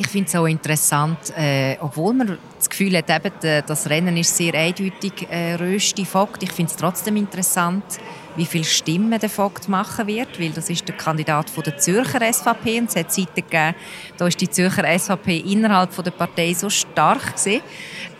Ich 0.00 0.06
finde 0.06 0.28
es 0.28 0.36
auch 0.36 0.46
interessant, 0.46 1.18
äh, 1.36 1.76
obwohl 1.80 2.14
man 2.14 2.38
das 2.56 2.70
Gefühl 2.70 2.96
hat, 2.96 3.10
eben, 3.10 3.64
das 3.66 3.90
Rennen 3.90 4.16
ist 4.16 4.36
sehr 4.36 4.54
eindeutig 4.54 5.26
äh, 5.28 5.54
Rösti 5.54 6.04
Vogt. 6.04 6.40
Ich 6.44 6.52
finde 6.52 6.70
es 6.70 6.76
trotzdem 6.76 7.16
interessant, 7.16 7.82
wie 8.36 8.46
viele 8.46 8.62
Stimmen 8.62 9.18
der 9.18 9.28
Vogt 9.28 9.68
machen 9.68 10.06
wird, 10.06 10.38
weil 10.38 10.50
das 10.50 10.70
ist 10.70 10.86
der 10.86 10.96
Kandidat 10.96 11.50
von 11.50 11.64
der 11.64 11.78
Zürcher 11.78 12.20
SVP 12.32 12.78
und 12.78 12.88
es 12.88 12.94
hat 12.94 13.12
Zeiten 13.12 13.34
gegeben, 13.34 13.74
da 14.16 14.28
ist 14.28 14.40
die 14.40 14.48
Zürcher 14.48 14.84
SVP 14.96 15.38
innerhalb 15.38 15.92
von 15.92 16.04
der 16.04 16.12
Partei 16.12 16.54
so 16.54 16.70
stark 16.70 17.34
gewesen, 17.34 17.60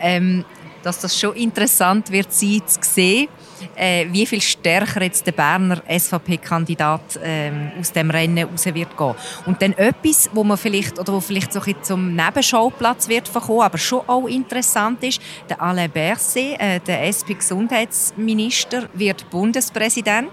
ähm, 0.01 0.43
dass 0.83 0.99
das 0.99 1.17
schon 1.17 1.33
interessant 1.37 2.11
wird 2.11 2.33
sein 2.33 2.61
zu 2.67 2.79
sehen 2.81 3.29
äh, 3.75 4.07
wie 4.11 4.25
viel 4.25 4.41
stärker 4.41 5.01
jetzt 5.01 5.25
der 5.25 5.31
Berner 5.31 5.81
SVP-Kandidat 5.87 7.19
ähm, 7.23 7.71
aus 7.79 7.91
dem 7.91 8.09
Rennen 8.09 8.47
raus 8.47 8.65
wird 8.65 8.97
gehen. 8.97 9.15
Und 9.45 9.61
dann 9.61 9.73
etwas, 9.73 10.29
wo 10.33 10.43
man 10.43 10.57
vielleicht 10.57 10.99
oder 10.99 11.13
wo 11.13 11.19
vielleicht 11.19 11.53
so 11.53 11.59
zum 11.81 12.15
Nebenschauplatz 12.15 13.07
wird 13.07 13.27
verkommen, 13.27 13.61
aber 13.61 13.77
schon 13.77 14.01
auch 14.07 14.27
interessant 14.27 15.03
ist, 15.03 15.21
der 15.49 15.61
Alain 15.61 15.91
Berset, 15.91 16.59
äh, 16.59 16.79
der 16.79 17.03
SP-Gesundheitsminister, 17.07 18.89
wird 18.93 19.29
Bundespräsident 19.29 20.31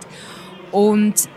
und 0.72 1.28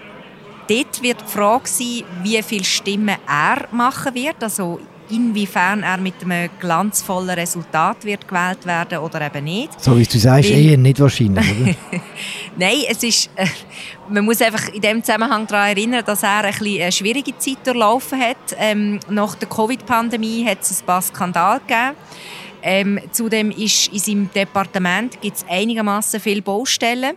dort 0.67 1.01
wird 1.01 1.21
die 1.21 1.31
Frage 1.31 1.67
sein, 1.67 2.03
wie 2.23 2.41
viele 2.43 2.63
Stimmen 2.63 3.17
er 3.27 3.67
machen 3.71 4.13
wird, 4.13 4.41
also 4.43 4.79
inwiefern 5.09 5.83
er 5.83 5.97
mit 5.97 6.15
einem 6.23 6.49
glanzvollen 6.59 7.31
Resultat 7.31 8.03
wird 8.05 8.27
gewählt 8.27 8.65
werden 8.65 8.99
oder 8.99 9.21
eben 9.21 9.43
nicht. 9.43 9.81
So 9.81 9.97
wie 9.97 10.03
du 10.03 10.17
sagst, 10.17 10.49
eher 10.49 10.77
nicht 10.77 10.99
wahrscheinlich, 10.99 11.45
oder? 11.61 11.75
Nein, 12.57 12.83
es 12.87 13.03
ist, 13.03 13.29
äh, 13.35 13.45
man 14.09 14.25
muss 14.25 14.41
einfach 14.41 14.69
in 14.69 14.81
dem 14.81 15.03
Zusammenhang 15.03 15.47
daran 15.47 15.69
erinnern, 15.69 16.03
dass 16.05 16.23
er 16.23 16.43
ein 16.43 16.51
bisschen 16.51 16.81
eine 16.81 16.91
schwierige 16.91 17.37
Zeit 17.37 17.65
durchlaufen 17.65 18.19
hat. 18.19 18.37
Ähm, 18.57 18.99
nach 19.09 19.35
der 19.35 19.47
Covid-Pandemie 19.47 20.45
hat 20.45 20.61
es 20.61 20.81
ein 20.81 20.85
paar 20.85 21.01
Skandale 21.01 21.61
gegeben. 21.61 21.95
Ähm, 22.61 22.99
zudem 23.11 23.51
ist 23.51 23.87
in 23.87 23.99
seinem 23.99 24.29
Departement 24.33 25.19
gibt 25.21 25.37
es 25.37 25.45
einigermaßen 25.47 26.19
viele 26.19 26.41
Baustellen 26.41 27.15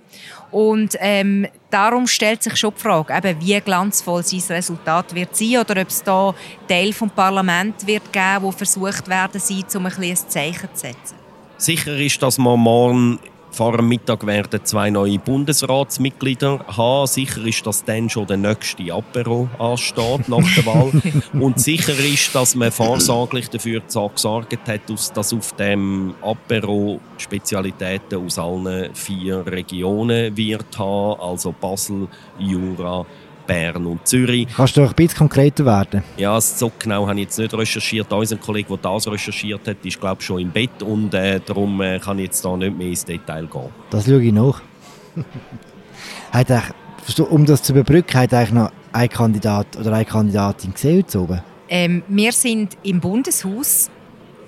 und 0.51 0.97
ähm, 1.01 1.47
darum 1.71 2.07
stellt 2.07 2.43
sich 2.43 2.57
schon 2.57 2.75
die 2.77 2.81
Frage, 2.81 3.15
eben, 3.17 3.41
wie 3.41 3.61
glanzvoll 3.61 4.23
sein 4.23 4.43
Resultat 4.51 5.15
wird 5.15 5.35
sein 5.35 5.59
oder 5.59 5.81
ob 5.81 5.89
es 5.89 6.03
da 6.03 6.35
Teil 6.69 6.93
vom 6.93 7.11
Parlament 7.11 7.87
wird 7.87 8.13
geben, 8.13 8.43
wo 8.43 8.53
versucht 8.53 9.09
werden 9.09 9.41
sie, 9.41 9.65
um 9.75 9.87
ein, 9.87 9.93
ein 9.93 10.17
Zeichen 10.17 10.69
zu 10.75 10.81
setzen. 10.81 11.17
Sicher 11.57 11.97
ist, 11.97 12.23
dass 12.23 12.39
man 12.39 12.59
morgen 12.59 13.19
vor 13.53 13.77
dem 13.77 13.89
Mittag 13.89 14.27
werden 14.27 14.65
zwei 14.65 14.89
neue 14.89 15.19
Bundesratsmitglieder 15.19 16.65
haben. 16.75 17.07
Sicher 17.07 17.45
ist, 17.45 17.67
dass 17.67 17.85
dann 17.85 18.09
schon 18.09 18.27
der 18.27 18.39
nächste 18.39 18.93
Apero 18.93 19.49
ansteht 19.59 20.29
nach 20.29 20.55
der 20.57 20.67
Wahl. 20.67 20.91
Und 21.41 21.61
sicher 21.61 21.99
ist, 21.99 22.35
dass 22.35 22.55
man 22.55 22.73
vorsorglich 22.73 23.51
dafür 23.51 23.81
gesorgt 23.81 24.57
hat, 24.67 24.81
dass 24.89 25.33
auf 25.35 25.53
dem 25.53 26.15
Apero 26.23 26.99
Spezialitäten 27.19 28.25
aus 28.25 28.39
allen 28.39 28.95
vier 28.95 29.47
Regionen 29.47 30.35
wird 30.37 30.79
haben. 30.79 31.21
Also 31.21 31.53
Basel, 31.53 32.09
Jura, 32.39 33.05
Bern 33.47 33.87
und 33.87 34.07
Zürich. 34.07 34.49
Kannst 34.55 34.77
du 34.77 34.83
noch 34.83 34.91
ein 34.91 34.97
bisschen 34.97 35.19
konkreter 35.19 35.65
werden? 35.65 36.03
Ja, 36.17 36.41
so 36.41 36.71
genau 36.79 37.07
habe 37.07 37.21
ich 37.21 37.27
jetzt 37.27 37.39
nicht 37.39 37.55
recherchiert. 37.55 38.13
Unser 38.13 38.37
Kollege, 38.37 38.69
der 38.69 38.79
das 38.79 39.07
recherchiert 39.07 39.67
hat, 39.67 39.77
ist 39.85 40.01
glaube 40.01 40.21
ich 40.21 40.27
schon 40.27 40.41
im 40.41 40.51
Bett 40.51 40.83
und 40.83 41.15
äh, 41.15 41.41
darum 41.45 41.81
äh, 41.81 41.99
kann 41.99 42.19
ich 42.19 42.27
jetzt 42.27 42.45
da 42.45 42.57
nicht 42.57 42.77
mehr 42.77 42.89
ins 42.89 43.05
Detail 43.05 43.47
gehen. 43.47 43.71
Das 43.91 44.07
schaue 44.07 44.23
ich 44.23 44.33
nach. 44.33 44.61
um 47.31 47.47
das 47.47 47.63
zu 47.63 47.73
überbrücken, 47.73 48.21
hat 48.21 48.35
eigentlich 48.35 48.53
noch 48.53 48.73
einen 48.93 49.09
Kandidat 49.09 49.77
oder 49.77 49.93
eine 49.93 50.05
Kandidatin 50.05 50.73
gesehen 50.73 50.99
heute 50.99 51.21
oben? 51.21 51.43
Ähm, 51.69 52.03
wir 52.09 52.33
sind 52.33 52.77
im 52.83 53.01
Bundeshaus 53.01 53.91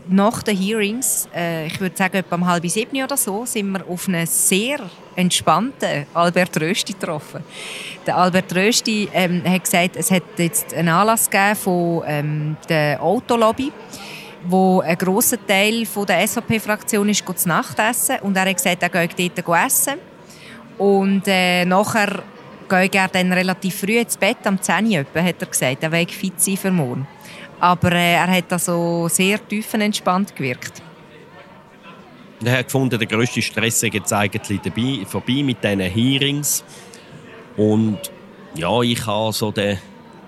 nach 0.09 0.43
den 0.43 0.57
Hearings, 0.57 1.29
äh, 1.35 1.67
ich 1.67 1.81
würde 1.81 1.97
sagen 1.97 2.17
etwa 2.17 2.37
um 2.37 2.47
halb 2.47 2.69
sieben 2.69 3.03
oder 3.03 3.17
so, 3.17 3.47
sind 3.47 3.71
wir 3.71 3.87
auf 3.89 4.09
einen 4.09 4.27
sehr 4.27 4.79
entspannten 5.17 6.07
Albert 6.15 6.61
Rösti 6.61 6.93
getroffen. 6.93 7.43
Der 8.07 8.17
Albert 8.17 8.55
Rösti 8.55 9.09
ähm, 9.13 9.43
hat 9.45 9.65
gesagt, 9.65 9.97
es 9.97 10.11
hat 10.11 10.23
jetzt 10.37 10.75
einen 10.75 10.89
Anlass 10.89 11.31
gegeben 11.31 11.57
von 11.57 12.03
ähm, 12.07 12.57
der 12.69 13.03
Autolobby, 13.03 13.73
wo 14.47 14.81
ein 14.81 14.99
grosser 14.99 15.39
Teil 15.47 15.87
von 15.87 16.07
der 16.07 16.27
SVP-Fraktion 16.27 17.09
ist 17.09 17.25
zu 17.27 17.49
Nacht 17.49 17.79
essen 17.79 18.17
und 18.23 18.37
er 18.37 18.49
hat 18.49 18.57
gesagt, 18.57 18.83
er 18.83 19.07
geht 19.07 19.39
dort 19.39 19.67
essen 19.67 19.95
und 20.79 21.23
äh, 21.27 21.65
nachher 21.65 22.23
gehe 22.69 22.91
er 22.93 23.09
dann 23.09 23.33
relativ 23.33 23.81
früh 23.81 23.99
ins 23.99 24.17
Bett, 24.17 24.39
am 24.45 24.61
10 24.61 24.87
Uhr, 24.87 25.23
hat 25.23 25.41
er 25.41 25.47
gesagt, 25.47 25.83
er 25.83 25.93
will 25.93 26.09
fit 26.09 26.41
sein 26.41 26.57
für 26.57 26.71
morgen. 26.71 27.07
Aber 27.61 27.93
äh, 27.93 28.15
er 28.15 28.31
hat 28.31 28.53
also 28.53 29.09
sehr 29.09 29.47
tiefenentspannt 29.47 30.35
gewirkt. 30.35 30.83
Er 32.43 32.59
hat 32.59 32.67
gefunden, 32.67 32.99
der 32.99 33.07
grösste 33.07 33.43
Stress 33.43 33.83
ist 33.83 33.95
jetzt 33.95 34.11
dabei, 34.13 35.07
vorbei 35.07 35.43
mit 35.43 35.63
diesen 35.63 35.81
Hearings. 35.81 36.65
Und 37.57 37.99
ja, 38.55 38.81
ich 38.83 39.07
habe 39.07 39.33
so 39.33 39.51
den 39.53 39.79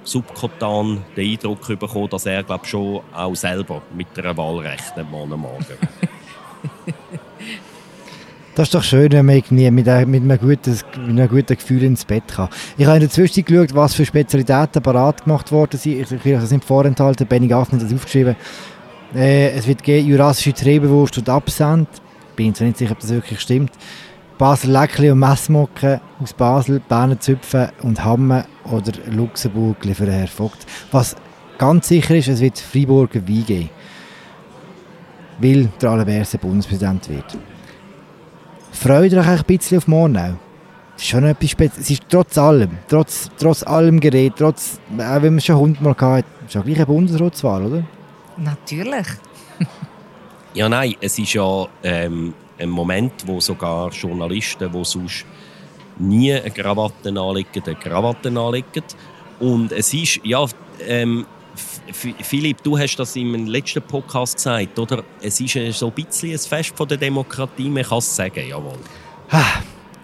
subkotan 0.05 1.05
den 1.17 1.33
Eindruck 1.33 1.67
bekommen, 1.67 2.09
dass 2.11 2.27
er 2.27 2.43
glaub, 2.43 2.67
schon 2.67 3.01
auch 3.13 3.35
selber 3.35 3.83
mit 3.95 4.07
einer 4.17 4.37
Wahl 4.37 4.59
rechnet, 4.59 5.11
morgen 5.11 5.41
Morgen. 5.41 5.65
Das 8.57 8.69
ist 8.69 8.75
doch 8.75 8.83
schön, 8.83 9.13
wenn 9.13 9.27
man 9.27 9.37
irgendwie 9.37 9.71
mit, 9.71 9.87
einem, 9.87 10.39
guten, 10.39 10.71
mit 10.71 10.97
einem 10.97 11.29
guten 11.29 11.57
Gefühl 11.57 11.83
ins 11.83 12.07
Bett 12.07 12.27
kann. 12.27 12.49
Ich 12.79 12.87
habe 12.87 12.97
in 12.97 13.03
der 13.03 13.11
Zwischenzeit 13.11 13.45
geschaut, 13.45 13.75
was 13.75 13.95
für 13.95 14.07
Spezialitäten 14.07 14.83
parat 14.83 15.25
gemacht 15.25 15.53
worden 15.53 15.79
sind. 15.79 16.01
Ich, 16.01 16.11
ich, 16.11 16.33
das 16.33 16.49
sind 16.49 16.65
vorenthalten, 16.65 17.27
Benny 17.27 17.49
Gaffner 17.49 17.79
hat 17.79 17.85
das 17.85 17.93
aufgeschrieben. 17.93 18.35
Äh, 19.17 19.53
es 19.53 19.67
wird 19.67 19.83
geben 19.83 20.07
jurassische 20.07 20.53
Trebenwurst 20.53 21.17
und 21.17 21.29
Absent. 21.31 21.89
Bin 22.37 22.55
zwar 22.55 22.67
nicht 22.67 22.77
sicher, 22.77 22.93
ob 22.93 23.01
das 23.01 23.09
wirklich 23.09 23.41
stimmt. 23.41 23.73
Basel 24.37 24.71
Leckli 24.71 25.11
und 25.11 25.21
Messmocken 25.21 26.01
aus 26.23 26.35
Basel, 26.35 26.83
Berner 26.87 27.19
Züpfen 27.19 27.69
und 27.83 28.05
Hamme 28.05 28.45
oder 28.65 28.93
Luxemburg 29.11 29.79
für 29.81 30.07
Herr 30.07 30.29
Vogt. 30.29 30.67
Was 30.93 31.17
ganz 31.57 31.89
sicher 31.89 32.15
ist, 32.15 32.29
es 32.29 32.41
wird 32.41 32.59
Freiburger 32.59 33.27
Wein 33.27 33.45
geben. 33.47 33.71
Weil 35.39 35.69
der 35.81 35.91
Allerwerse 35.91 36.37
Bundespräsident 36.37 37.09
wird. 37.09 37.39
Freut 38.73 39.15
euch 39.15 39.27
ein 39.27 39.43
bisschen 39.47 39.79
auf 39.79 39.89
Mornau. 39.89 40.35
Es 40.95 41.05
ist 41.05 41.09
schon 41.09 41.25
etwas 41.25 41.51
Spezielles. 41.51 41.87
Es 41.87 41.91
ist 41.91 42.03
trotz 42.11 42.37
allem, 42.37 42.71
trotz, 42.89 43.31
trotz 43.39 43.63
allem 43.63 43.99
Gerät, 43.99 44.35
trotz, 44.37 44.79
auch 44.99 45.23
wenn 45.23 45.35
man 45.35 45.41
schon 45.41 45.57
Hund 45.57 45.81
mal 45.81 45.97
hatte, 45.99 46.29
ja 46.51 46.61
gleich 46.61 46.77
eine 46.77 46.87
Bundesratswahl, 46.87 47.65
oder? 47.65 47.83
Natürlich. 48.37 49.07
ja, 50.55 50.69
nein, 50.69 50.95
es 51.01 51.19
ist 51.19 51.33
ja 51.33 51.67
ähm, 51.83 52.35
ein 52.59 52.69
Moment, 52.69 53.13
wo 53.27 53.41
sogar 53.41 53.91
Journalisten, 53.91 54.71
die 54.71 54.85
sonst 54.85 55.25
nie 55.99 56.33
eine 56.33 56.51
Krawatte 56.51 57.09
anlegen, 57.09 57.63
eine 57.65 57.75
Krawatte 57.75 58.29
anlegen. 58.29 58.85
Und 59.41 59.73
es 59.73 59.93
ist, 59.93 60.21
ja, 60.25 60.45
ähm, 60.87 61.27
Philipp, 61.93 62.63
du 62.63 62.79
hast 62.79 62.97
das 62.97 63.17
im 63.17 63.47
letzten 63.47 63.83
Podcast 63.83 64.37
gesagt, 64.37 64.79
oder? 64.79 65.03
Es 65.23 65.41
ist 65.41 65.79
so 65.79 65.87
ein 65.89 65.93
bisschen 65.93 66.33
ein 66.33 66.39
Fest 66.39 66.73
von 66.77 66.87
der 66.87 66.99
Demokratie, 66.99 67.69
man 67.69 67.83
kann 67.83 67.99
es 67.99 68.15
sagen, 68.15 68.47
jawohl. 68.47 68.79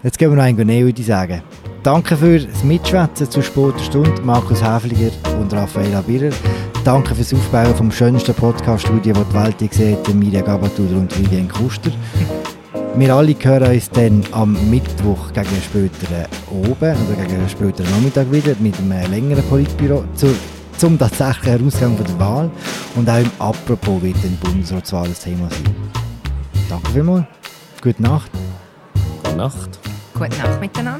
Jetzt 0.03 0.17
gehen 0.17 0.31
wir 0.31 0.35
noch 0.35 0.43
ein 0.43 0.55
näher, 0.55 0.85
würde 0.85 0.99
ich 0.99 1.07
sagen. 1.07 1.43
Danke 1.81 2.17
für 2.17 2.39
das 2.39 2.63
Mitschwätzen 2.63 3.29
zur 3.29 3.43
späten 3.43 3.79
Stunde, 3.79 4.21
Markus 4.21 4.63
Häfliger 4.63 5.11
und 5.39 5.53
Raffaella 5.53 6.01
Birrer. 6.01 6.33
Danke 6.83 7.15
fürs 7.15 7.33
Aufbauen 7.33 7.73
vom 7.75 7.91
schönsten 7.91 8.33
Podcast-Studio, 8.33 9.13
das 9.13 9.29
die 9.29 9.63
Welt 9.63 9.73
sieht, 9.73 10.13
Mirja 10.13 10.41
Gabatuder 10.41 10.97
und 10.97 11.17
Vivian 11.17 11.47
Kuster. 11.47 11.91
Wir 12.95 13.15
alle 13.15 13.33
hören 13.39 13.73
uns 13.73 13.89
dann 13.89 14.21
am 14.33 14.69
Mittwoch 14.69 15.31
gegen 15.31 15.47
einen 15.47 15.61
späteren 15.61 16.25
Oben 16.51 16.95
oder 17.07 17.23
gegen 17.25 17.39
einen 17.39 17.49
späteren 17.49 17.89
Nachmittag 17.89 18.29
wieder 18.33 18.53
mit 18.59 18.77
einem 18.79 19.09
längeren 19.09 19.43
Politbüro 19.45 20.03
zur 20.15 20.35
zum 20.77 20.99
tatsächlichen 20.99 21.65
Ausgang 21.67 21.97
der 21.97 22.19
Wahl. 22.19 22.51
Und 22.95 23.09
auch 23.09 23.17
im 23.17 23.31
Apropos 23.39 24.01
wird 24.01 24.17
die 24.21 24.27
Bundesratswahl 24.45 25.05
ein 25.05 25.15
Thema 25.15 25.49
sein. 25.49 25.75
Danke 26.69 26.91
vielmals. 26.91 27.25
Gute 27.81 28.01
Nacht. 28.01 28.31
Gute 29.23 29.35
Nacht. 29.37 29.79
Gute 30.13 30.37
Nacht 30.37 30.59
miteinander. 30.59 30.99